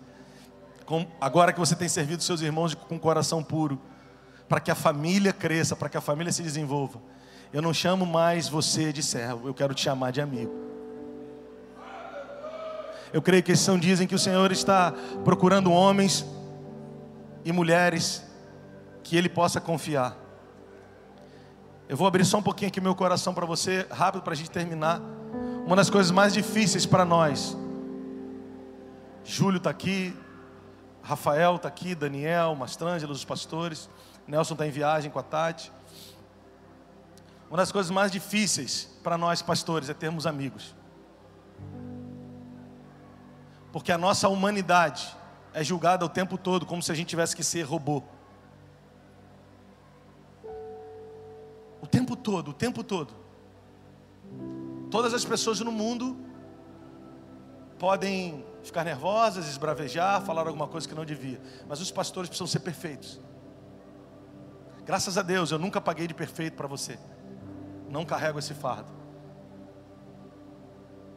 [1.19, 3.79] Agora que você tem servido seus irmãos com coração puro,
[4.47, 6.99] para que a família cresça, para que a família se desenvolva.
[7.53, 10.51] Eu não chamo mais você de servo, eu quero te chamar de amigo.
[13.11, 16.25] Eu creio que esses são dias em que o Senhor está procurando homens
[17.43, 18.23] e mulheres
[19.03, 20.15] que Ele possa confiar.
[21.87, 24.51] Eu vou abrir só um pouquinho aqui meu coração para você, rápido para a gente
[24.51, 25.01] terminar.
[25.65, 27.57] Uma das coisas mais difíceis para nós.
[29.23, 30.15] Júlio está aqui,
[31.01, 33.89] Rafael está aqui, Daniel, Mastrângelo, os pastores.
[34.27, 35.71] Nelson está em viagem com a Tati.
[37.49, 40.75] Uma das coisas mais difíceis para nós pastores é termos amigos.
[43.71, 45.15] Porque a nossa humanidade
[45.53, 48.03] é julgada o tempo todo como se a gente tivesse que ser robô.
[51.81, 53.13] O tempo todo, o tempo todo.
[54.91, 56.17] Todas as pessoas no mundo
[57.77, 62.59] podem ficar nervosas, esbravejar, falar alguma coisa que não devia, mas os pastores precisam ser
[62.59, 63.19] perfeitos.
[64.85, 66.97] Graças a Deus, eu nunca paguei de perfeito para você.
[67.89, 68.91] Não carrego esse fardo.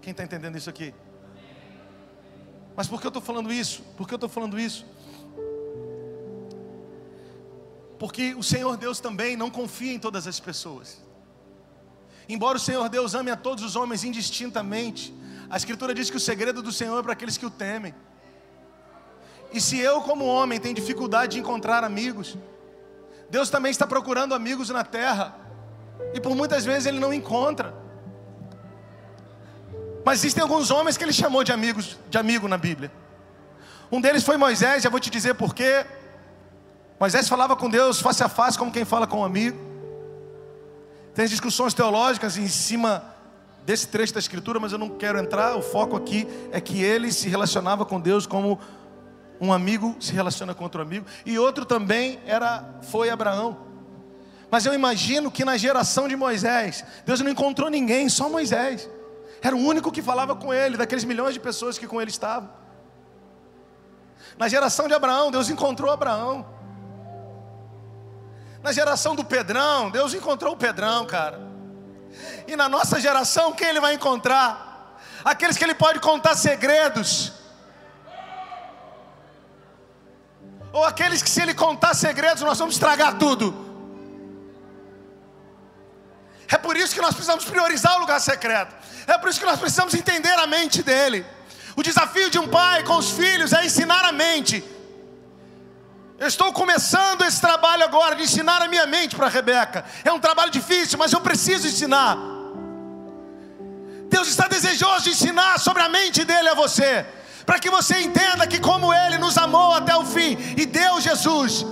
[0.01, 0.95] Quem está entendendo isso aqui?
[2.75, 3.83] Mas por que eu estou falando isso?
[3.97, 4.85] Por que eu estou falando isso?
[7.99, 11.01] Porque o Senhor Deus também não confia em todas as pessoas.
[12.29, 15.15] Embora o Senhor Deus ame a todos os homens indistintamente,
[15.53, 17.95] a Escritura diz que o segredo do Senhor é para aqueles que o temem.
[19.53, 22.39] E se eu, como homem, tenho dificuldade de encontrar amigos,
[23.29, 25.37] Deus também está procurando amigos na terra,
[26.15, 27.75] e por muitas vezes Ele não encontra.
[30.07, 32.91] Mas existem alguns homens que Ele chamou de amigos, de amigo na Bíblia.
[33.91, 35.85] Um deles foi Moisés, já vou te dizer porquê.
[36.99, 39.59] Moisés falava com Deus face a face, como quem fala com um amigo.
[41.15, 43.12] Tem discussões teológicas em cima
[43.65, 45.57] desse trecho da Escritura, mas eu não quero entrar.
[45.57, 48.59] O foco aqui é que ele se relacionava com Deus como
[49.41, 51.05] um amigo se relaciona com outro amigo.
[51.27, 53.57] E outro também era foi Abraão.
[54.49, 58.89] Mas eu imagino que na geração de Moisés, Deus não encontrou ninguém, só Moisés.
[59.43, 62.51] Era o único que falava com ele, daqueles milhões de pessoas que com ele estavam.
[64.39, 66.47] Na geração de Abraão, Deus encontrou Abraão.
[68.63, 71.52] Na geração do Pedrão, Deus encontrou o Pedrão, cara.
[72.47, 74.99] E na nossa geração, quem ele vai encontrar?
[75.25, 77.33] Aqueles que ele pode contar segredos.
[80.73, 83.71] Ou aqueles que, se ele contar segredos, nós vamos estragar tudo.
[86.51, 88.75] É por isso que nós precisamos priorizar o lugar secreto.
[89.07, 91.25] É por isso que nós precisamos entender a mente dele.
[91.77, 94.63] O desafio de um pai com os filhos é ensinar a mente
[96.23, 99.85] eu estou começando esse trabalho agora de ensinar a minha mente para Rebeca.
[100.05, 102.17] É um trabalho difícil, mas eu preciso ensinar.
[104.09, 107.05] Deus está desejoso de ensinar sobre a mente dele a você,
[107.45, 111.67] para que você entenda que, como ele nos amou até o fim e deu Jesus,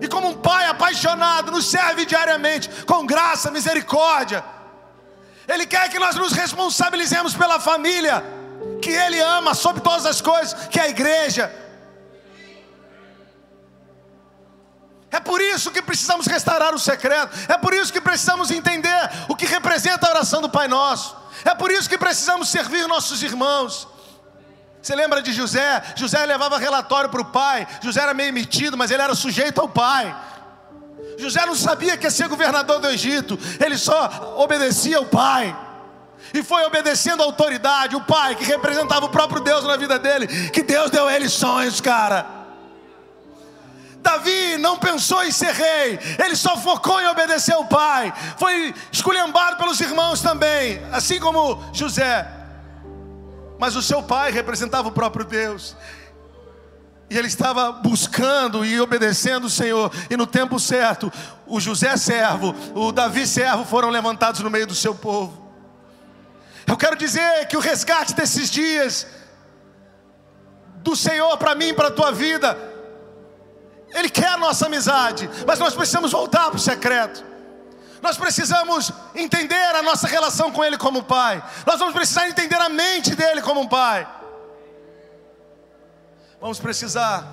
[0.00, 4.44] e como um pai apaixonado nos serve diariamente com graça, misericórdia,
[5.48, 8.22] ele quer que nós nos responsabilizemos pela família
[8.80, 11.67] que ele ama sobre todas as coisas, que é a igreja.
[15.10, 17.36] É por isso que precisamos restaurar o secreto.
[17.48, 21.16] É por isso que precisamos entender o que representa a oração do Pai Nosso.
[21.44, 23.88] É por isso que precisamos servir nossos irmãos.
[24.82, 25.82] Você lembra de José?
[25.96, 27.66] José levava relatório para o pai.
[27.82, 30.14] José era meio metido, mas ele era sujeito ao pai.
[31.18, 35.56] José não sabia que ia ser governador do Egito, ele só obedecia ao pai.
[36.32, 40.26] E foi obedecendo a autoridade, o pai, que representava o próprio Deus na vida dele,
[40.50, 42.37] que Deus deu a ele sonhos, cara.
[44.02, 48.12] Davi não pensou em ser rei, ele só focou em obedecer ao pai.
[48.38, 52.26] Foi esculhambado pelos irmãos também, assim como José.
[53.58, 55.76] Mas o seu pai representava o próprio Deus.
[57.10, 59.90] E ele estava buscando e obedecendo o Senhor.
[60.10, 61.10] E no tempo certo,
[61.46, 65.48] o José servo, o Davi servo foram levantados no meio do seu povo.
[66.66, 69.06] Eu quero dizer que o resgate desses dias
[70.76, 72.56] do Senhor para mim, para a tua vida,
[73.94, 77.24] Ele quer a nossa amizade, mas nós precisamos voltar para o secreto.
[78.02, 81.42] Nós precisamos entender a nossa relação com Ele como Pai.
[81.66, 84.06] Nós vamos precisar entender a mente dele como Pai.
[86.40, 87.26] Vamos precisar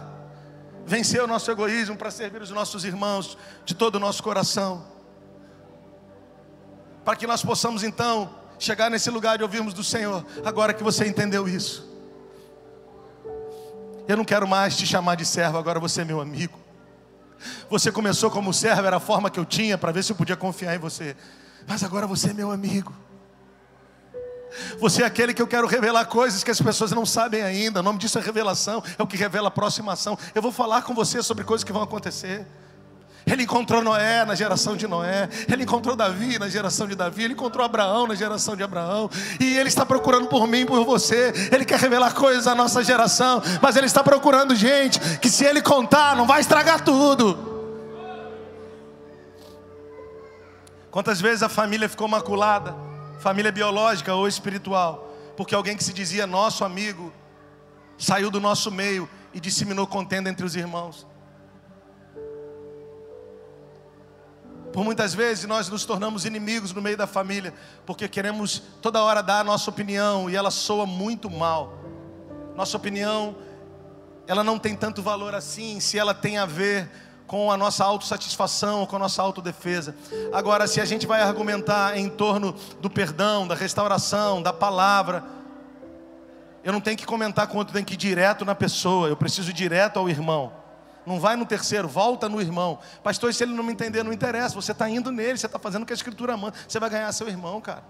[0.86, 4.86] vencer o nosso egoísmo para servir os nossos irmãos de todo o nosso coração.
[7.04, 11.06] Para que nós possamos então chegar nesse lugar de ouvirmos do Senhor, agora que você
[11.06, 11.95] entendeu isso.
[14.08, 16.60] Eu não quero mais te chamar de servo, agora você é meu amigo.
[17.70, 20.36] Você começou como servo, era a forma que eu tinha para ver se eu podia
[20.36, 21.16] confiar em você.
[21.68, 22.94] Mas agora você é meu amigo.
[24.80, 27.80] Você é aquele que eu quero revelar coisas que as pessoas não sabem ainda.
[27.80, 30.18] O nome disso é revelação, é o que revela a aproximação.
[30.34, 32.46] Eu vou falar com você sobre coisas que vão acontecer.
[33.26, 37.34] Ele encontrou Noé na geração de Noé, ele encontrou Davi na geração de Davi, ele
[37.34, 39.10] encontrou Abraão na geração de Abraão,
[39.40, 41.34] e ele está procurando por mim, por você.
[41.52, 45.62] Ele quer revelar coisas à nossa geração, mas ele está procurando gente que, se ele
[45.62, 47.56] contar, não vai estragar tudo.
[50.92, 52.76] Quantas vezes a família ficou maculada,
[53.20, 57.12] família biológica ou espiritual, porque alguém que se dizia nosso amigo
[57.98, 61.08] saiu do nosso meio e disseminou contenda entre os irmãos.
[64.76, 67.54] Por muitas vezes nós nos tornamos inimigos no meio da família,
[67.86, 71.80] porque queremos toda hora dar a nossa opinião e ela soa muito mal.
[72.58, 73.38] Nossa opinião,
[74.28, 76.92] ela não tem tanto valor assim, se ela tem a ver
[77.26, 79.96] com a nossa autossatisfação com a nossa autodefesa.
[80.34, 85.24] Agora, se a gente vai argumentar em torno do perdão, da restauração, da palavra,
[86.66, 89.52] eu não tenho que comentar com outro, tenho que ir direto na pessoa, eu preciso
[89.52, 90.65] ir direto ao irmão.
[91.06, 92.80] Não vai no terceiro, volta no irmão.
[93.04, 94.56] Pastor, se ele não me entender, não interessa.
[94.56, 96.56] Você está indo nele, você está fazendo o que a Escritura manda.
[96.68, 97.84] Você vai ganhar seu irmão, cara.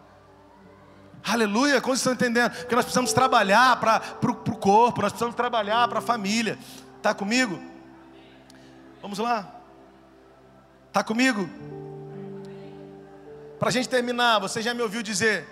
[1.23, 2.51] Aleluia, como vocês estão entendendo?
[2.51, 6.59] Porque nós precisamos trabalhar para o corpo, nós precisamos trabalhar para a família.
[6.97, 7.59] Está comigo?
[9.01, 9.47] Vamos lá.
[10.87, 11.49] Está comigo?
[13.57, 15.47] Para a gente terminar, você já me ouviu dizer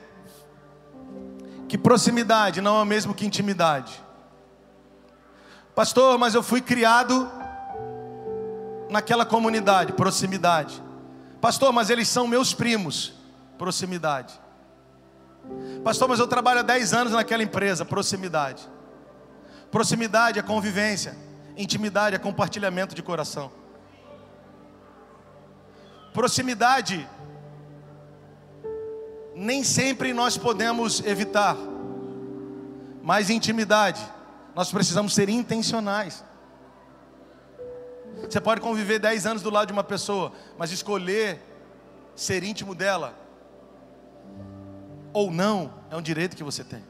[1.67, 4.03] que proximidade não é o mesmo que intimidade.
[5.73, 7.31] Pastor, mas eu fui criado
[8.93, 10.79] naquela comunidade, proximidade.
[11.41, 13.11] Pastor, mas eles são meus primos,
[13.57, 14.39] proximidade.
[15.83, 18.69] Pastor, mas eu trabalho há 10 anos naquela empresa, proximidade.
[19.71, 21.17] Proximidade é convivência,
[21.57, 23.51] intimidade é compartilhamento de coração.
[26.13, 27.09] Proximidade
[29.35, 31.57] nem sempre nós podemos evitar,
[33.01, 33.99] mas intimidade
[34.53, 36.23] nós precisamos ser intencionais.
[38.29, 41.39] Você pode conviver 10 anos do lado de uma pessoa, mas escolher
[42.15, 43.17] ser íntimo dela
[45.11, 46.83] ou não é um direito que você tem.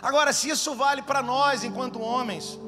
[0.00, 2.58] Agora, se isso vale para nós enquanto homens,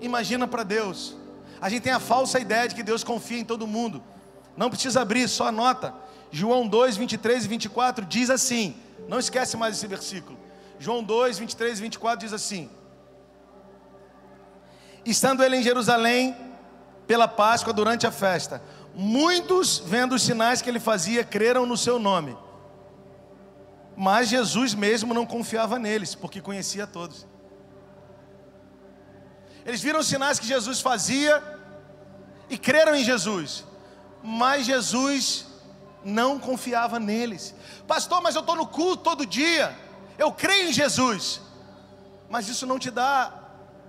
[0.00, 1.16] imagina para Deus.
[1.60, 4.02] A gente tem a falsa ideia de que Deus confia em todo mundo.
[4.56, 5.94] Não precisa abrir, só anota.
[6.32, 8.74] João 2, 23 e 24 diz assim:
[9.08, 10.38] não esquece mais esse versículo.
[10.78, 12.70] João 2, 23 e 24 diz assim:
[15.04, 16.36] Estando ele em Jerusalém
[17.06, 18.62] pela Páscoa durante a festa,
[18.94, 22.36] muitos, vendo os sinais que ele fazia, creram no seu nome.
[23.96, 27.26] Mas Jesus mesmo não confiava neles, porque conhecia todos.
[29.64, 31.42] Eles viram os sinais que Jesus fazia
[32.48, 33.64] e creram em Jesus,
[34.22, 35.46] mas Jesus
[36.04, 37.54] não confiava neles.
[37.86, 39.76] Pastor, mas eu estou no culto todo dia
[40.20, 41.40] eu creio em Jesus,
[42.28, 43.32] mas isso não te dá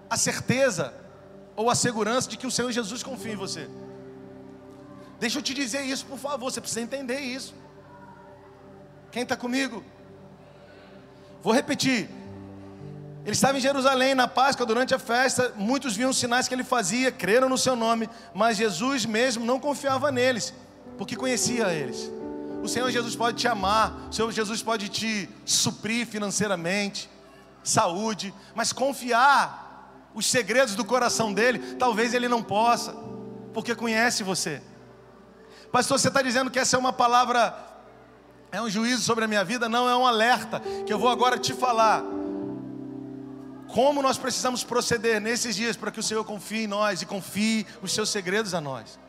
[0.10, 0.94] a certeza
[1.56, 3.70] ou a segurança de que o Senhor Jesus confia em você.
[5.20, 7.54] Deixa eu te dizer isso, por favor, você precisa entender isso.
[9.12, 9.84] Quem está comigo?
[11.44, 12.10] Vou repetir.
[13.24, 16.64] Ele estava em Jerusalém na Páscoa durante a festa, muitos viam os sinais que ele
[16.64, 20.54] fazia, creram no seu nome, mas Jesus mesmo não confiava neles,
[20.98, 22.12] porque conhecia eles.
[22.64, 27.10] O Senhor Jesus pode te amar, o Senhor Jesus pode te suprir financeiramente,
[27.64, 29.71] saúde, mas confiar
[30.14, 32.94] os segredos do coração dele, talvez ele não possa,
[33.54, 34.62] porque conhece você.
[35.72, 37.56] Pastor, você está dizendo que essa é uma palavra,
[38.52, 39.70] é um juízo sobre a minha vida?
[39.70, 42.04] Não, é um alerta, que eu vou agora te falar.
[43.74, 47.66] como nós precisamos proceder nesses dias para que o Senhor confie em nós e confie
[47.82, 49.00] os seus segredos a nós.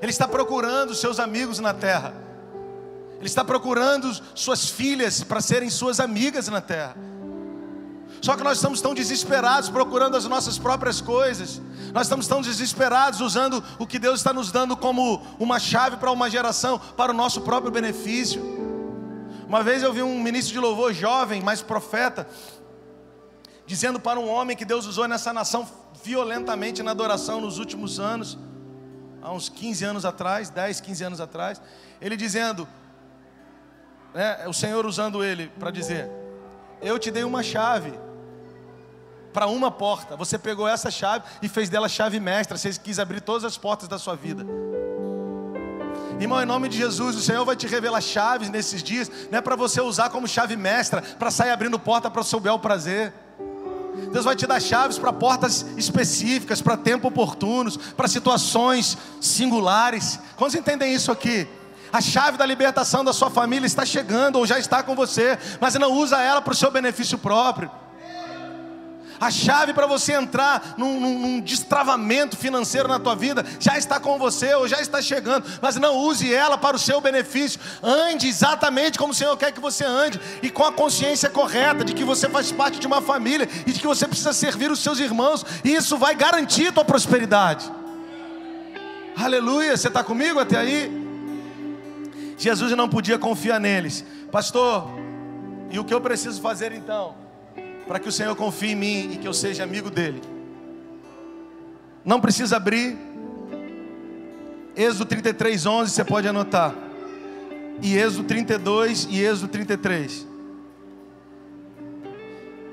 [0.00, 2.14] Ele está procurando os seus amigos na terra.
[3.18, 6.96] Ele está procurando suas filhas para serem suas amigas na terra.
[8.20, 11.60] Só que nós estamos tão desesperados procurando as nossas próprias coisas.
[11.92, 16.10] Nós estamos tão desesperados usando o que Deus está nos dando como uma chave para
[16.10, 18.42] uma geração, para o nosso próprio benefício.
[19.46, 22.26] Uma vez eu vi um ministro de louvor jovem, mais profeta,
[23.66, 25.68] dizendo para um homem que Deus usou nessa nação
[26.02, 28.38] violentamente na adoração nos últimos anos,
[29.22, 31.60] há uns 15 anos atrás, 10, 15 anos atrás,
[32.00, 32.66] ele dizendo,
[34.14, 36.10] né, o Senhor usando ele para dizer:
[36.80, 37.92] Eu te dei uma chave
[39.36, 43.20] para uma porta, você pegou essa chave e fez dela chave mestra, você quis abrir
[43.20, 44.46] todas as portas da sua vida.
[46.18, 49.42] Irmão, em nome de Jesus, o Senhor vai te revelar chaves nesses dias, não é
[49.42, 53.12] para você usar como chave mestra, para sair abrindo porta para o seu bel prazer.
[54.10, 60.18] Deus vai te dar chaves para portas específicas, para tempo oportunos, para situações singulares.
[60.38, 61.46] Quantos entendem isso aqui?
[61.92, 65.74] A chave da libertação da sua família está chegando ou já está com você, mas
[65.74, 67.70] não usa ela para o seu benefício próprio.
[69.20, 73.98] A chave para você entrar num, num, num, destravamento financeiro na tua vida já está
[73.98, 77.60] com você ou já está chegando, mas não use ela para o seu benefício.
[77.82, 81.94] Ande exatamente como o Senhor quer que você ande e com a consciência correta de
[81.94, 84.98] que você faz parte de uma família e de que você precisa servir os seus
[84.98, 85.44] irmãos.
[85.64, 87.70] E isso vai garantir a tua prosperidade.
[89.16, 91.06] Aleluia, você está comigo até aí?
[92.36, 94.90] Jesus não podia confiar neles, pastor.
[95.70, 97.25] E o que eu preciso fazer então?
[97.86, 100.20] Para que o Senhor confie em mim e que eu seja amigo dele.
[102.04, 102.96] Não precisa abrir.
[104.76, 106.74] Êxodo 33, 11, você pode anotar.
[107.82, 110.26] E Êxodo 32 e Êxodo 33.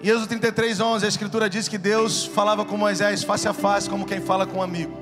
[0.01, 3.89] E Êxodo 33, 11, a Escritura diz que Deus falava com Moisés face a face,
[3.89, 4.97] como quem fala com um amigo.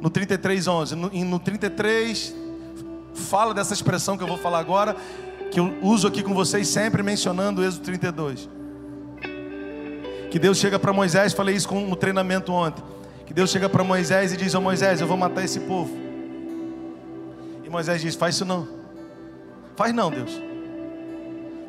[0.00, 0.94] No 33, 11.
[0.94, 2.34] No, no 33,
[3.14, 4.96] fala dessa expressão que eu vou falar agora,
[5.50, 8.48] que eu uso aqui com vocês sempre mencionando Êxodo 32.
[10.30, 12.82] Que Deus chega para Moisés, falei isso no treinamento ontem.
[13.26, 15.94] Que Deus chega para Moisés e diz: Ô oh, Moisés, eu vou matar esse povo.
[17.64, 18.66] E Moisés diz: Faz isso não.
[19.76, 20.40] Faz não, Deus.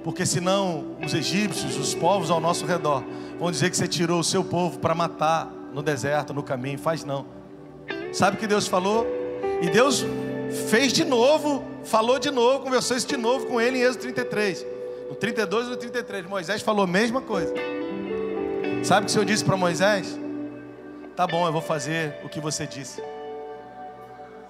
[0.04, 3.04] Porque senão os egípcios, os povos ao nosso redor,
[3.38, 6.80] vão dizer que você tirou o seu povo para matar no deserto, no caminho.
[6.80, 7.26] Faz não.
[8.14, 9.06] Sabe o que Deus falou?
[9.62, 10.06] E Deus
[10.70, 14.66] fez de novo, falou de novo, conversou isso de novo com ele em Êxodo 33.
[15.10, 16.26] No 32 e no 33.
[16.26, 17.54] Moisés falou a mesma coisa.
[18.84, 20.18] Sabe o que o Senhor disse para Moisés?
[21.16, 23.04] Tá bom, eu vou fazer o que você disse.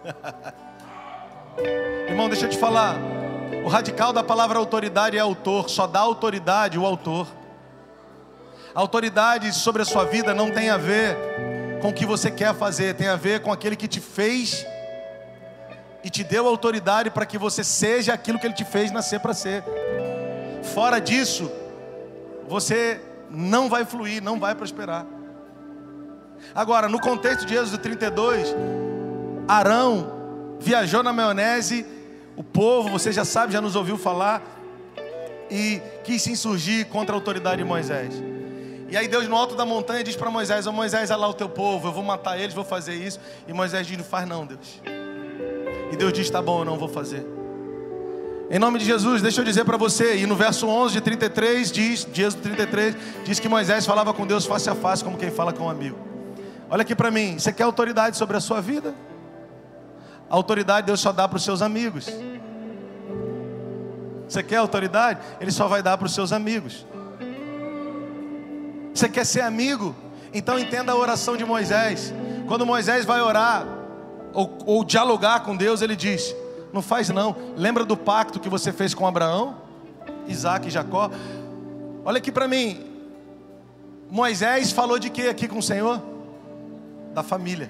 [2.07, 2.95] Irmão, deixa eu te falar.
[3.65, 7.27] O radical da palavra autoridade é autor, só dá autoridade o autor.
[8.73, 11.17] Autoridade sobre a sua vida não tem a ver
[11.81, 14.65] com o que você quer fazer, tem a ver com aquele que te fez
[16.03, 19.33] e te deu autoridade para que você seja aquilo que ele te fez nascer para
[19.33, 19.63] ser.
[20.61, 21.51] Fora disso,
[22.47, 25.05] você não vai fluir, não vai prosperar.
[26.55, 28.55] Agora, no contexto de Êxodo 32,
[29.47, 31.85] Arão viajou na maionese,
[32.35, 34.41] o povo, você já sabe, já nos ouviu falar,
[35.49, 38.13] e quis se insurgir contra a autoridade de Moisés.
[38.89, 41.27] E aí Deus no alto da montanha diz para Moisés: Ô oh, Moisés, olha lá
[41.27, 43.19] o teu povo, eu vou matar eles, vou fazer isso.
[43.47, 44.81] E Moisés diz: Não faz não, Deus.
[45.91, 47.38] E Deus diz: Tá bom, eu não vou fazer.
[48.51, 51.71] Em nome de Jesus, deixa eu dizer para você, e no verso 11 de 33
[51.71, 55.29] diz, de Êxodo 33, diz que Moisés falava com Deus face a face, como quem
[55.29, 55.95] fala com um amigo.
[56.67, 58.95] Olha aqui para mim, você quer autoridade sobre a sua vida?
[60.27, 62.07] A autoridade Deus só dá para os seus amigos.
[64.27, 65.19] Você quer autoridade?
[65.39, 66.87] Ele só vai dar para os seus amigos.
[68.93, 69.95] Você quer ser amigo?
[70.33, 72.11] Então entenda a oração de Moisés.
[72.47, 73.67] Quando Moisés vai orar
[74.33, 76.35] ou, ou dialogar com Deus, ele diz:
[76.73, 77.35] não faz não.
[77.55, 79.55] Lembra do pacto que você fez com Abraão,
[80.27, 81.09] Isaac e Jacó?
[82.05, 82.85] Olha aqui para mim.
[84.09, 86.01] Moisés falou de que aqui com o Senhor?
[87.13, 87.69] Da família.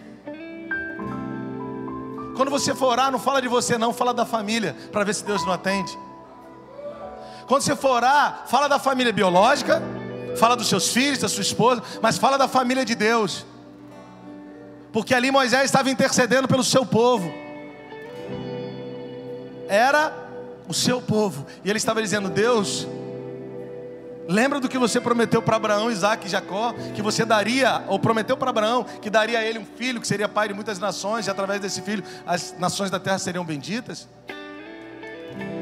[2.36, 5.26] Quando você for orar, não fala de você não, fala da família, para ver se
[5.26, 5.97] Deus não atende.
[7.47, 9.82] Quando você for orar, fala da família biológica,
[10.38, 13.45] fala dos seus filhos, da sua esposa, mas fala da família de Deus.
[14.93, 17.30] Porque ali Moisés estava intercedendo pelo seu povo
[19.70, 20.11] era
[20.67, 21.45] o seu povo.
[21.63, 22.88] E ele estava dizendo: Deus,
[24.28, 28.36] lembra do que você prometeu para Abraão, Isaac e Jacó, que você daria, ou prometeu
[28.36, 31.30] para Abraão, que daria a ele um filho, que seria pai de muitas nações, e
[31.30, 34.09] através desse filho as nações da terra seriam benditas?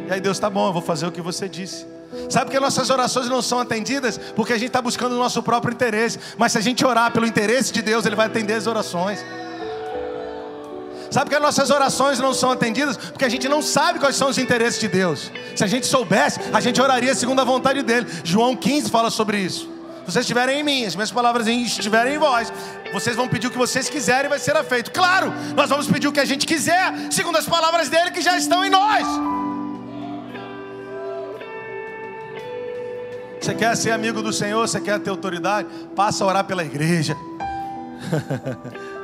[0.07, 1.85] E aí Deus, tá bom, eu vou fazer o que você disse.
[2.29, 4.17] Sabe que nossas orações não são atendidas?
[4.33, 6.17] Porque a gente está buscando o nosso próprio interesse.
[6.37, 9.19] Mas se a gente orar pelo interesse de Deus, Ele vai atender as orações.
[11.09, 12.97] Sabe que as nossas orações não são atendidas?
[12.97, 15.31] Porque a gente não sabe quais são os interesses de Deus.
[15.55, 18.07] Se a gente soubesse, a gente oraria segundo a vontade dele.
[18.23, 19.77] João 15 fala sobre isso.
[20.05, 22.51] Se vocês estiverem em mim, as minhas palavras estiverem em vós,
[22.93, 24.91] vocês vão pedir o que vocês quiserem e vai ser feito.
[24.91, 28.37] Claro, nós vamos pedir o que a gente quiser, segundo as palavras dele que já
[28.37, 29.05] estão em nós.
[33.41, 35.67] Você quer ser amigo do Senhor, você quer ter autoridade?
[35.95, 37.15] Passa a orar pela igreja.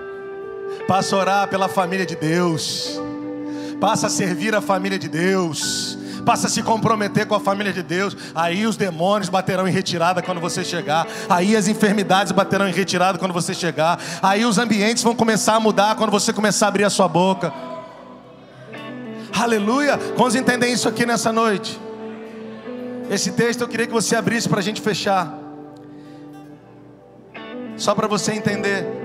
[0.87, 2.99] Passa a orar pela família de Deus.
[3.79, 5.97] Passa a servir a família de Deus.
[6.25, 8.15] Passa a se comprometer com a família de Deus.
[8.33, 11.07] Aí os demônios baterão em retirada quando você chegar.
[11.29, 13.99] Aí as enfermidades baterão em retirada quando você chegar.
[14.21, 17.53] Aí os ambientes vão começar a mudar quando você começar a abrir a sua boca.
[19.37, 19.97] Aleluia!
[20.15, 21.79] Vamos entender isso aqui nessa noite.
[23.09, 25.37] Esse texto eu queria que você abrisse para a gente fechar.
[27.75, 29.02] Só para você entender.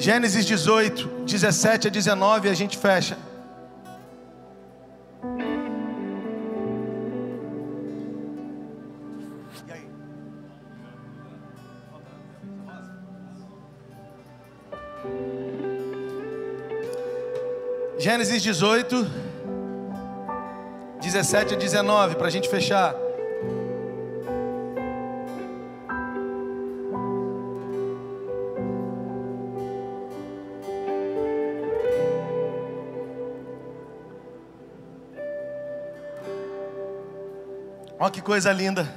[0.00, 3.18] Gênesis 18, 17 a 19, a gente fecha.
[17.98, 19.06] Gênesis 18,
[21.02, 23.09] 17 a 19, para a gente fechar.
[38.02, 38.90] Olha que coisa linda.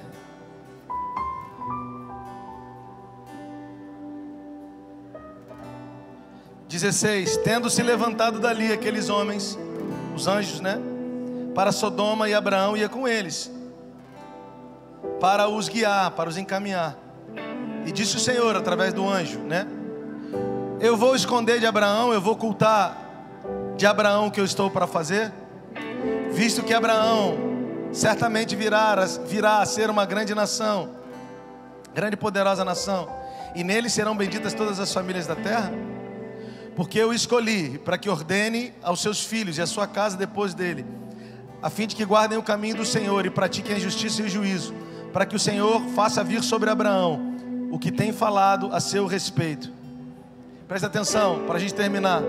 [6.69, 9.59] Dezesseis, tendo se levantado dali aqueles homens,
[10.15, 10.79] os anjos, né?
[11.53, 13.51] Para Sodoma e Abraão ia com eles,
[15.19, 16.97] para os guiar, para os encaminhar.
[17.85, 19.67] E disse o Senhor através do anjo, né?
[20.79, 22.97] Eu vou esconder de Abraão, eu vou ocultar
[23.75, 25.33] de Abraão o que eu estou para fazer,
[26.31, 27.52] visto que Abraão
[27.93, 28.95] certamente virá,
[29.27, 30.89] virá a ser uma grande nação,
[31.93, 33.07] grande e poderosa nação,
[33.55, 35.71] e nele serão benditas todas as famílias da terra,
[36.75, 40.85] porque eu escolhi para que ordene aos seus filhos e à sua casa depois dele,
[41.61, 44.29] a fim de que guardem o caminho do Senhor e pratiquem a justiça e o
[44.29, 44.73] juízo,
[45.13, 47.33] para que o Senhor faça vir sobre Abraão
[47.73, 49.71] o que tem falado a seu respeito.
[50.67, 52.21] Presta atenção, para a gente terminar.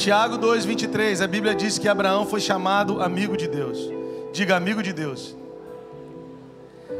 [0.00, 3.78] Tiago 2,23, a Bíblia diz que Abraão foi chamado amigo de Deus.
[4.32, 5.36] Diga amigo de Deus.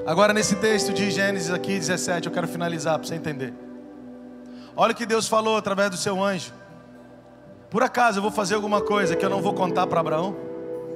[0.05, 3.55] Agora, nesse texto de Gênesis aqui 17, eu quero finalizar para você entender.
[4.77, 6.53] Olha o que Deus falou através do seu anjo.
[7.71, 10.37] Por acaso eu vou fazer alguma coisa que eu não vou contar para Abraão?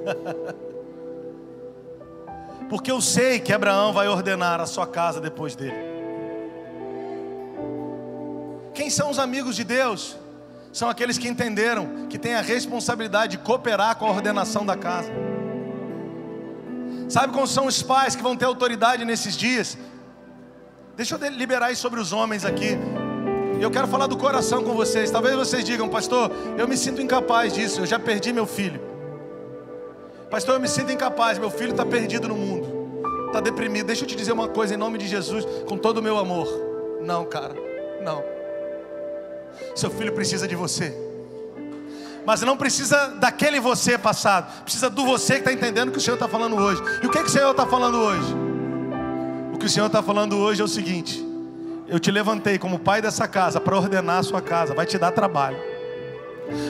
[2.69, 5.73] Porque eu sei que Abraão vai ordenar a sua casa depois dele.
[8.75, 10.23] Quem são os amigos de Deus?
[10.75, 15.09] São aqueles que entenderam que têm a responsabilidade de cooperar com a ordenação da casa.
[17.07, 19.77] Sabe como são os pais que vão ter autoridade nesses dias?
[20.97, 22.77] Deixa eu liberar isso sobre os homens aqui.
[23.61, 25.09] Eu quero falar do coração com vocês.
[25.09, 28.81] Talvez vocês digam, pastor, eu me sinto incapaz disso, eu já perdi meu filho.
[30.29, 33.85] Pastor, eu me sinto incapaz, meu filho está perdido no mundo, está deprimido.
[33.85, 36.49] Deixa eu te dizer uma coisa em nome de Jesus, com todo o meu amor.
[37.01, 37.55] Não, cara,
[38.03, 38.34] não.
[39.75, 40.93] Seu filho precisa de você.
[42.25, 44.63] Mas não precisa daquele você passado.
[44.63, 46.81] Precisa do você que está entendendo o que o Senhor está falando hoje.
[47.03, 48.35] E o que, que o Senhor está falando hoje?
[49.53, 51.23] O que o Senhor está falando hoje é o seguinte:
[51.87, 54.73] eu te levantei como pai dessa casa para ordenar a sua casa.
[54.73, 55.57] Vai te dar trabalho.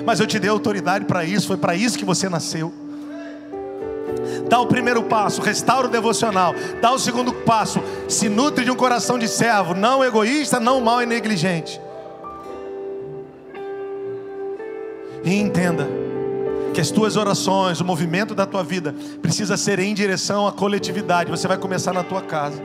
[0.05, 1.47] Mas eu te dei autoridade para isso.
[1.47, 2.73] Foi para isso que você nasceu.
[4.49, 6.53] Dá o primeiro passo, restaura o devocional.
[6.81, 11.01] Dá o segundo passo, se nutre de um coração de servo, não egoísta, não mal
[11.01, 11.81] e negligente.
[15.25, 15.89] E entenda
[16.73, 21.31] que as tuas orações, o movimento da tua vida precisa ser em direção à coletividade.
[21.31, 22.61] Você vai começar na tua casa.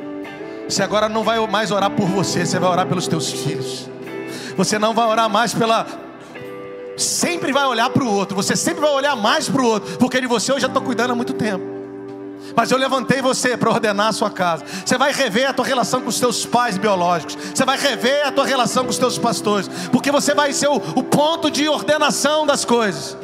[0.68, 3.88] Você agora não vai mais orar por você, você vai orar pelos teus filhos.
[4.56, 5.86] Você não vai orar mais pela
[6.96, 10.20] sempre vai olhar para o outro, você sempre vai olhar mais para o outro, porque
[10.20, 11.79] de você eu já estou cuidando há muito tempo.
[12.54, 14.64] Mas eu levantei você para ordenar a sua casa.
[14.84, 17.36] Você vai rever a tua relação com os teus pais biológicos.
[17.54, 19.68] Você vai rever a tua relação com os teus pastores.
[19.90, 23.16] Porque você vai ser o, o ponto de ordenação das coisas.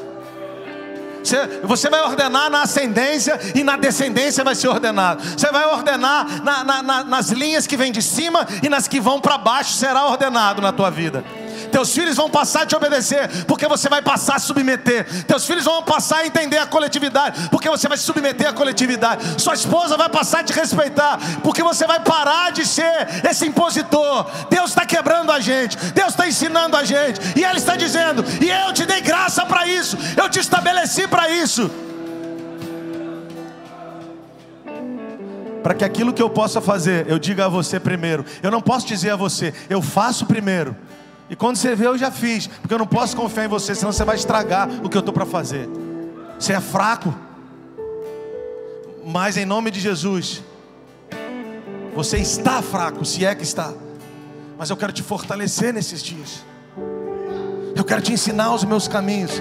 [1.26, 5.22] Você, você, vai ordenar na ascendência e na descendência vai ser ordenado.
[5.36, 9.00] Você vai ordenar na, na, na, nas linhas que vêm de cima e nas que
[9.00, 11.24] vão para baixo será ordenado na tua vida.
[11.70, 15.24] Teus filhos vão passar a te obedecer, porque você vai passar a submeter.
[15.24, 19.40] Teus filhos vão passar a entender a coletividade, porque você vai submeter a coletividade.
[19.40, 24.26] Sua esposa vai passar a te respeitar, porque você vai parar de ser esse impositor.
[24.50, 28.50] Deus está quebrando a gente, Deus está ensinando a gente, e Ele está dizendo: e
[28.50, 31.70] eu te dei graça para isso, eu te estabeleci para isso.
[35.66, 38.24] para que aquilo que eu possa fazer, eu diga a você primeiro.
[38.40, 40.76] Eu não posso dizer a você, eu faço primeiro.
[41.28, 43.92] E quando você vê, eu já fiz, porque eu não posso confiar em você, senão
[43.92, 45.68] você vai estragar o que eu estou para fazer.
[46.38, 47.14] Você é fraco,
[49.04, 50.42] mas em nome de Jesus,
[51.94, 53.72] você está fraco, se é que está.
[54.58, 56.44] Mas eu quero te fortalecer nesses dias.
[57.74, 59.32] Eu quero te ensinar os meus caminhos.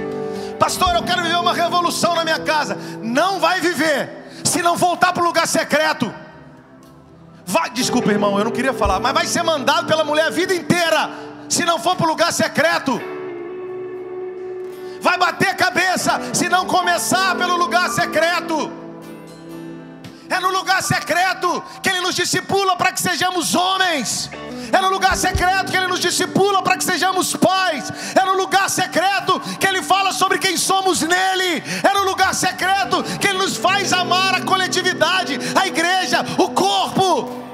[0.59, 2.77] Pastor, eu quero viver uma revolução na minha casa.
[3.01, 6.13] Não vai viver se não voltar para o lugar secreto.
[7.45, 10.53] Vai, desculpa, irmão, eu não queria falar, mas vai ser mandado pela mulher a vida
[10.53, 11.09] inteira,
[11.49, 13.01] se não for para o lugar secreto.
[15.01, 18.71] Vai bater cabeça se não começar pelo lugar secreto.
[20.29, 24.29] É no lugar secreto que Ele nos discipula para que sejamos homens.
[24.71, 27.91] É no lugar secreto que Ele nos discipula para que sejamos pais.
[28.15, 31.63] É no lugar secreto que Ele fala sobre quem somos nele.
[31.83, 37.44] É no lugar secreto que Ele nos faz amar a coletividade, a igreja, o corpo.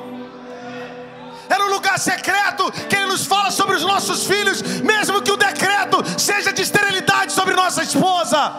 [1.54, 5.36] É no lugar secreto que Ele nos fala sobre os nossos filhos, mesmo que o
[5.36, 8.54] decreto seja de esterilidade sobre nossa esposa.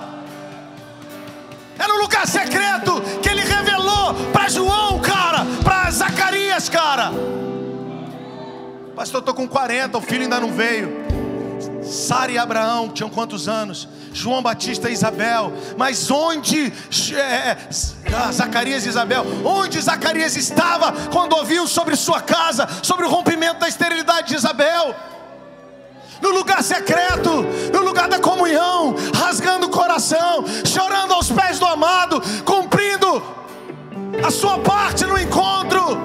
[1.78, 7.10] É no lugar secreto que Ele revelou para João, cara, para Zacarias, cara.
[8.94, 11.21] Pastor, eu estou com 40, o filho ainda não veio.
[11.82, 13.88] Sara e Abraão tinham quantos anos?
[14.12, 15.52] João Batista e Isabel.
[15.76, 16.72] Mas onde
[17.14, 17.58] é, é,
[18.32, 19.24] Zacarias e Isabel?
[19.44, 24.94] Onde Zacarias estava quando ouviu sobre sua casa, sobre o rompimento da esterilidade de Isabel?
[26.20, 32.22] No lugar secreto, no lugar da comunhão, rasgando o coração, chorando aos pés do amado,
[32.44, 33.22] cumprindo
[34.24, 35.98] a sua parte no encontro.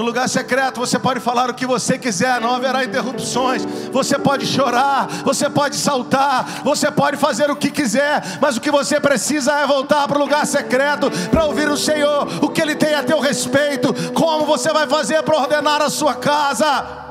[0.00, 3.66] No lugar secreto você pode falar o que você quiser, não haverá interrupções.
[3.92, 8.70] Você pode chorar, você pode saltar, você pode fazer o que quiser, mas o que
[8.70, 12.74] você precisa é voltar para o lugar secreto para ouvir o Senhor, o que Ele
[12.74, 17.10] tem a teu respeito, como você vai fazer para ordenar a sua casa.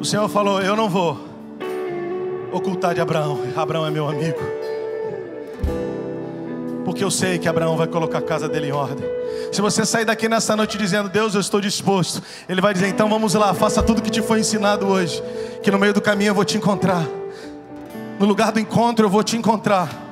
[0.00, 1.28] O Senhor falou: Eu não vou
[2.50, 4.57] ocultar de Abraão, Abraão é meu amigo
[6.88, 9.06] porque eu sei que Abraão vai colocar a casa dele em ordem.
[9.52, 13.10] Se você sair daqui nessa noite dizendo, Deus, eu estou disposto, Ele vai dizer, então
[13.10, 15.22] vamos lá, faça tudo que te foi ensinado hoje,
[15.62, 17.06] que no meio do caminho eu vou te encontrar,
[18.18, 20.07] no lugar do encontro eu vou te encontrar.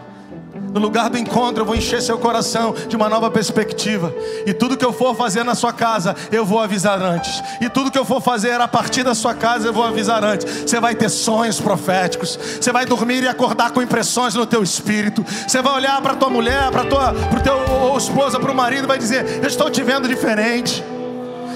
[0.76, 4.14] No lugar do encontro, eu vou encher seu coração de uma nova perspectiva.
[4.44, 7.42] E tudo que eu for fazer na sua casa, eu vou avisar antes.
[7.62, 10.64] E tudo que eu for fazer a partir da sua casa, eu vou avisar antes.
[10.66, 12.38] Você vai ter sonhos proféticos.
[12.60, 15.24] Você vai dormir e acordar com impressões no teu espírito.
[15.48, 18.54] Você vai olhar para tua mulher, para tua, para o teu ou esposa, para o
[18.54, 20.84] marido, e vai dizer: Eu estou te vendo diferente.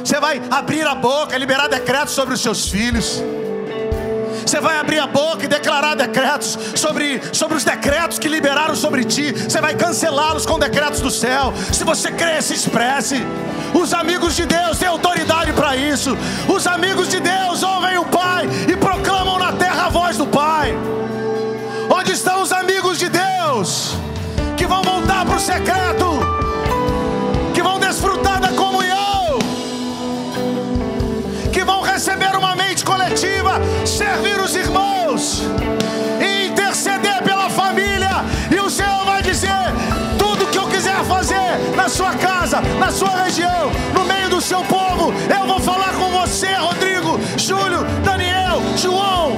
[0.02, 3.22] Você vai abrir a boca, liberar decretos sobre os seus filhos.
[4.50, 9.04] Você vai abrir a boca e declarar decretos sobre, sobre os decretos que liberaram sobre
[9.04, 9.30] ti.
[9.30, 11.54] Você vai cancelá-los com decretos do céu.
[11.72, 13.24] Se você crê, se expresse.
[13.72, 16.18] Os amigos de Deus têm autoridade para isso.
[16.48, 20.76] Os amigos de Deus ouvem o Pai e proclamam na terra a voz do Pai.
[21.88, 23.94] Onde estão os amigos de Deus
[24.56, 26.06] que vão voltar para o secreto,
[34.10, 35.42] servir os irmãos
[36.20, 38.24] e interceder pela família.
[38.50, 39.62] E o Senhor vai dizer:
[40.18, 44.62] tudo que eu quiser fazer na sua casa, na sua região, no meio do seu
[44.64, 49.36] povo, eu vou falar com você, Rodrigo, Júlio, Daniel, João.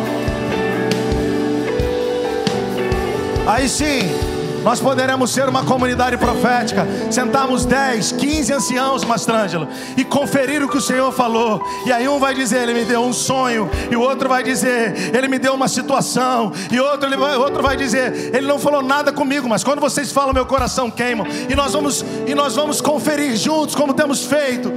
[3.47, 4.32] Aí sim
[4.63, 10.79] nós poderemos ser uma comunidade profética, sentarmos 10, 15 anciãos, Mastrângelo, e conferir o que
[10.79, 11.63] o Senhor falou.
[11.85, 15.15] E aí um vai dizer, ele me deu um sonho, e o outro vai dizer,
[15.15, 18.83] ele me deu uma situação, e outro, ele vai, outro vai dizer, ele não falou
[18.83, 21.27] nada comigo, mas quando vocês falam, meu coração queima.
[21.49, 24.73] E nós vamos, e nós vamos conferir juntos, como temos feito.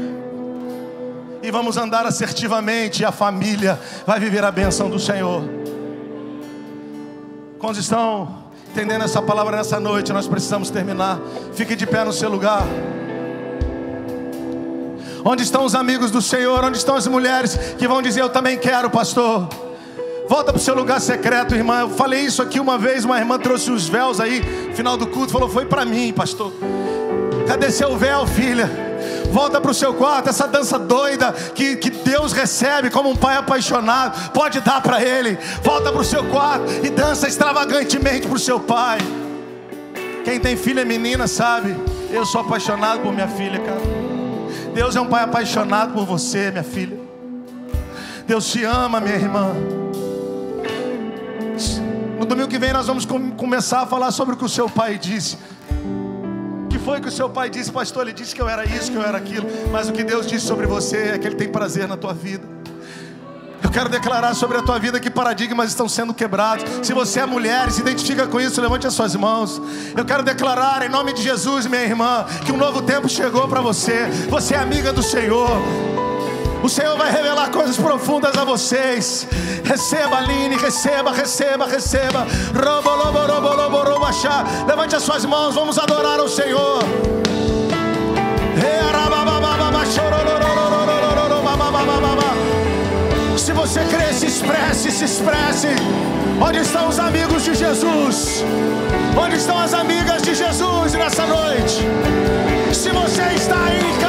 [1.44, 5.44] E vamos andar assertivamente, e a família vai viver a benção do Senhor.
[7.60, 8.45] Quando estão
[8.76, 11.18] entendendo essa palavra nessa noite, nós precisamos terminar.
[11.54, 12.68] Fique de pé no seu lugar.
[15.24, 16.62] Onde estão os amigos do Senhor?
[16.62, 19.48] Onde estão as mulheres que vão dizer: Eu também quero, pastor?
[20.28, 21.80] Volta para o seu lugar secreto, irmã.
[21.80, 23.06] Eu falei isso aqui uma vez.
[23.06, 24.42] Uma irmã trouxe os véus aí,
[24.74, 26.52] final do culto, falou: Foi para mim, pastor.
[27.48, 28.85] Cadê seu véu, filha?
[29.32, 33.38] Volta para o seu quarto, essa dança doida que, que Deus recebe como um pai
[33.38, 35.38] apaixonado, pode dar para Ele.
[35.64, 39.00] Volta para o seu quarto e dança extravagantemente para o seu pai.
[40.24, 41.76] Quem tem filha menina sabe,
[42.10, 43.82] eu sou apaixonado por minha filha, cara.
[44.74, 47.00] Deus é um pai apaixonado por você, minha filha.
[48.28, 49.54] Deus te ama, minha irmã.
[52.18, 53.06] No domingo que vem nós vamos
[53.38, 55.38] começar a falar sobre o que o seu pai disse.
[56.86, 58.04] Foi que o seu pai disse, pastor?
[58.04, 59.48] Ele disse que eu era isso, que eu era aquilo.
[59.72, 62.48] Mas o que Deus disse sobre você é que Ele tem prazer na tua vida.
[63.64, 66.64] Eu quero declarar sobre a tua vida que paradigmas estão sendo quebrados.
[66.86, 69.60] Se você é mulher e se identifica com isso, levante as suas mãos.
[69.98, 73.62] Eu quero declarar em nome de Jesus, minha irmã, que um novo tempo chegou para
[73.62, 74.06] você.
[74.30, 75.50] Você é amiga do Senhor.
[76.66, 79.28] O Senhor vai revelar coisas profundas a vocês.
[79.64, 82.26] Receba, Aline, receba, receba, receba.
[84.68, 86.80] Levante as suas mãos, vamos adorar o Senhor.
[93.38, 95.68] Se você crê, se expresse, se expresse.
[96.42, 98.44] Onde estão os amigos de Jesus?
[99.16, 101.84] Onde estão as amigas de Jesus nessa noite?
[102.74, 104.05] Se você está aí,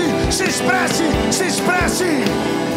[0.00, 2.69] expresse, se expresse, se expresse.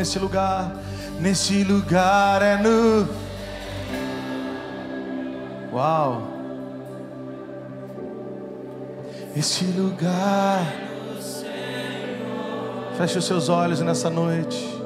[0.00, 0.72] Nesse lugar.
[1.20, 3.06] Nesse lugar é no.
[5.72, 6.22] Uau!
[9.36, 10.66] Esse lugar.
[12.96, 14.79] Feche os seus olhos nessa noite.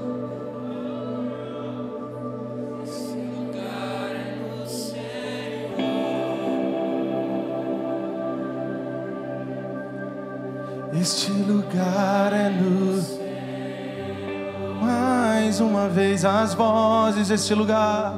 [16.25, 18.15] As vozes, este lugar,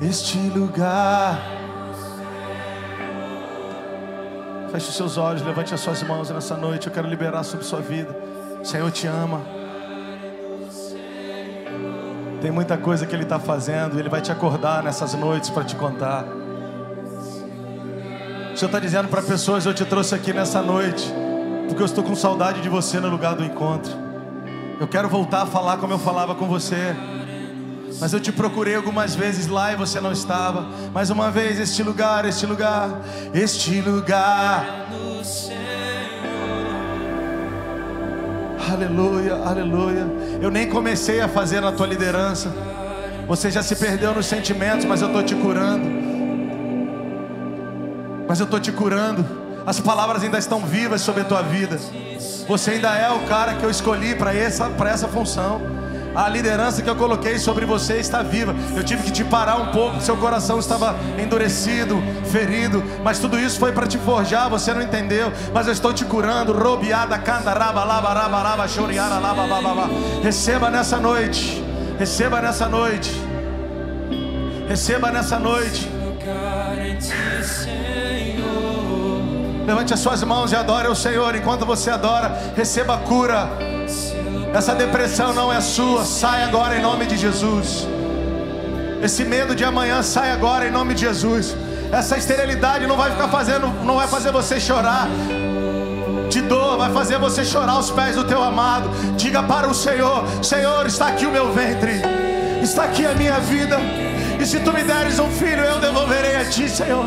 [0.00, 1.38] este lugar.
[4.70, 6.86] Feche os seus olhos, levante as suas mãos nessa noite.
[6.86, 8.16] Eu quero liberar sobre sua vida.
[8.60, 9.40] O Senhor te ama.
[12.40, 13.98] Tem muita coisa que Ele está fazendo.
[13.98, 16.24] Ele vai te acordar nessas noites para te contar.
[18.52, 21.12] O Senhor está dizendo para pessoas: Eu te trouxe aqui nessa noite
[21.68, 23.92] porque eu estou com saudade de você no lugar do encontro.
[24.78, 26.94] Eu quero voltar a falar como eu falava com você.
[28.02, 30.66] Mas eu te procurei algumas vezes lá e você não estava.
[30.92, 33.00] Mais uma vez, este lugar, este lugar,
[33.32, 34.88] este lugar.
[38.72, 40.04] Aleluia, aleluia.
[40.40, 42.52] Eu nem comecei a fazer na tua liderança.
[43.28, 45.88] Você já se perdeu nos sentimentos, mas eu estou te curando.
[48.26, 49.24] Mas eu estou te curando.
[49.64, 51.78] As palavras ainda estão vivas sobre a tua vida.
[52.48, 55.71] Você ainda é o cara que eu escolhi para essa, essa função.
[56.14, 58.54] A liderança que eu coloquei sobre você está viva.
[58.76, 63.58] Eu tive que te parar um pouco, seu coração estava endurecido, ferido, mas tudo isso
[63.58, 65.32] foi para te forjar, você não entendeu.
[65.54, 66.52] Mas eu estou te curando.
[66.52, 69.42] Robiada, candaraba, lava, lava, lava, choriara, lava,
[70.22, 71.64] Receba nessa noite.
[71.98, 73.10] Receba nessa noite.
[74.68, 75.90] Receba nessa noite.
[79.66, 81.34] Levante as suas mãos e adore o Senhor.
[81.34, 83.71] Enquanto você adora, receba cura.
[84.54, 86.04] Essa depressão não é sua.
[86.04, 87.86] Sai agora em nome de Jesus.
[89.02, 91.56] Esse medo de amanhã sai agora em nome de Jesus.
[91.90, 95.08] Essa esterilidade não vai ficar fazendo, não vai fazer você chorar
[96.30, 98.88] de dor, vai fazer você chorar aos pés do teu amado.
[99.16, 102.00] Diga para o Senhor: Senhor, está aqui o meu ventre,
[102.62, 103.78] está aqui a minha vida.
[104.40, 107.06] E se tu me deres um filho, eu devolverei a ti, Senhor.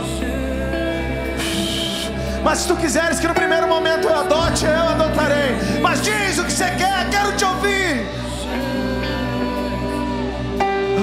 [2.45, 5.55] Mas se tu quiseres que no primeiro momento eu adote, eu adotarei.
[5.81, 8.05] Mas diz o que você quer, quero te ouvir.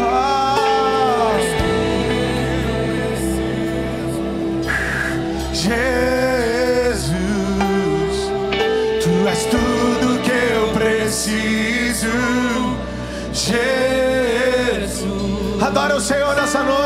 [0.01, 1.35] Ah.
[5.52, 5.82] Jesus,
[9.02, 12.06] tu és tudo que eu preciso.
[13.32, 13.82] Jesus,
[15.60, 16.82] adore o Senhor nessa noite.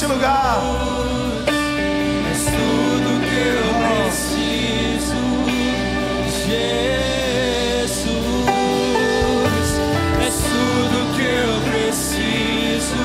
[0.00, 0.58] Nesse lugar.
[1.46, 3.68] É tudo que eu
[4.08, 5.20] preciso,
[6.46, 6.70] Jesus.
[10.18, 13.02] É tudo que eu preciso,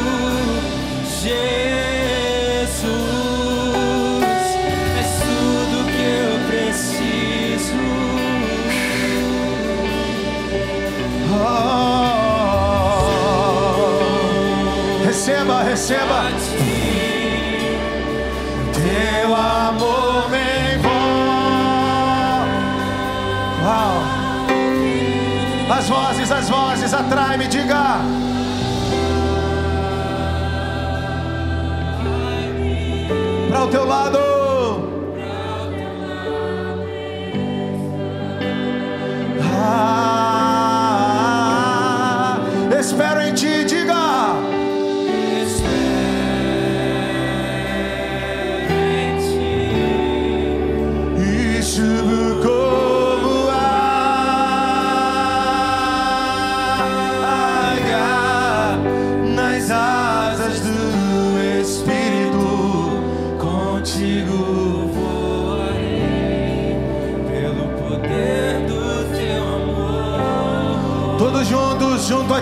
[1.21, 1.65] Jesus.
[15.05, 16.64] receba, receba.
[25.85, 27.99] As vozes, as vozes, atrai-me, diga.
[33.47, 34.35] Para o teu lado.
[42.95, 43.14] junto a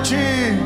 [0.03, 0.62] ti.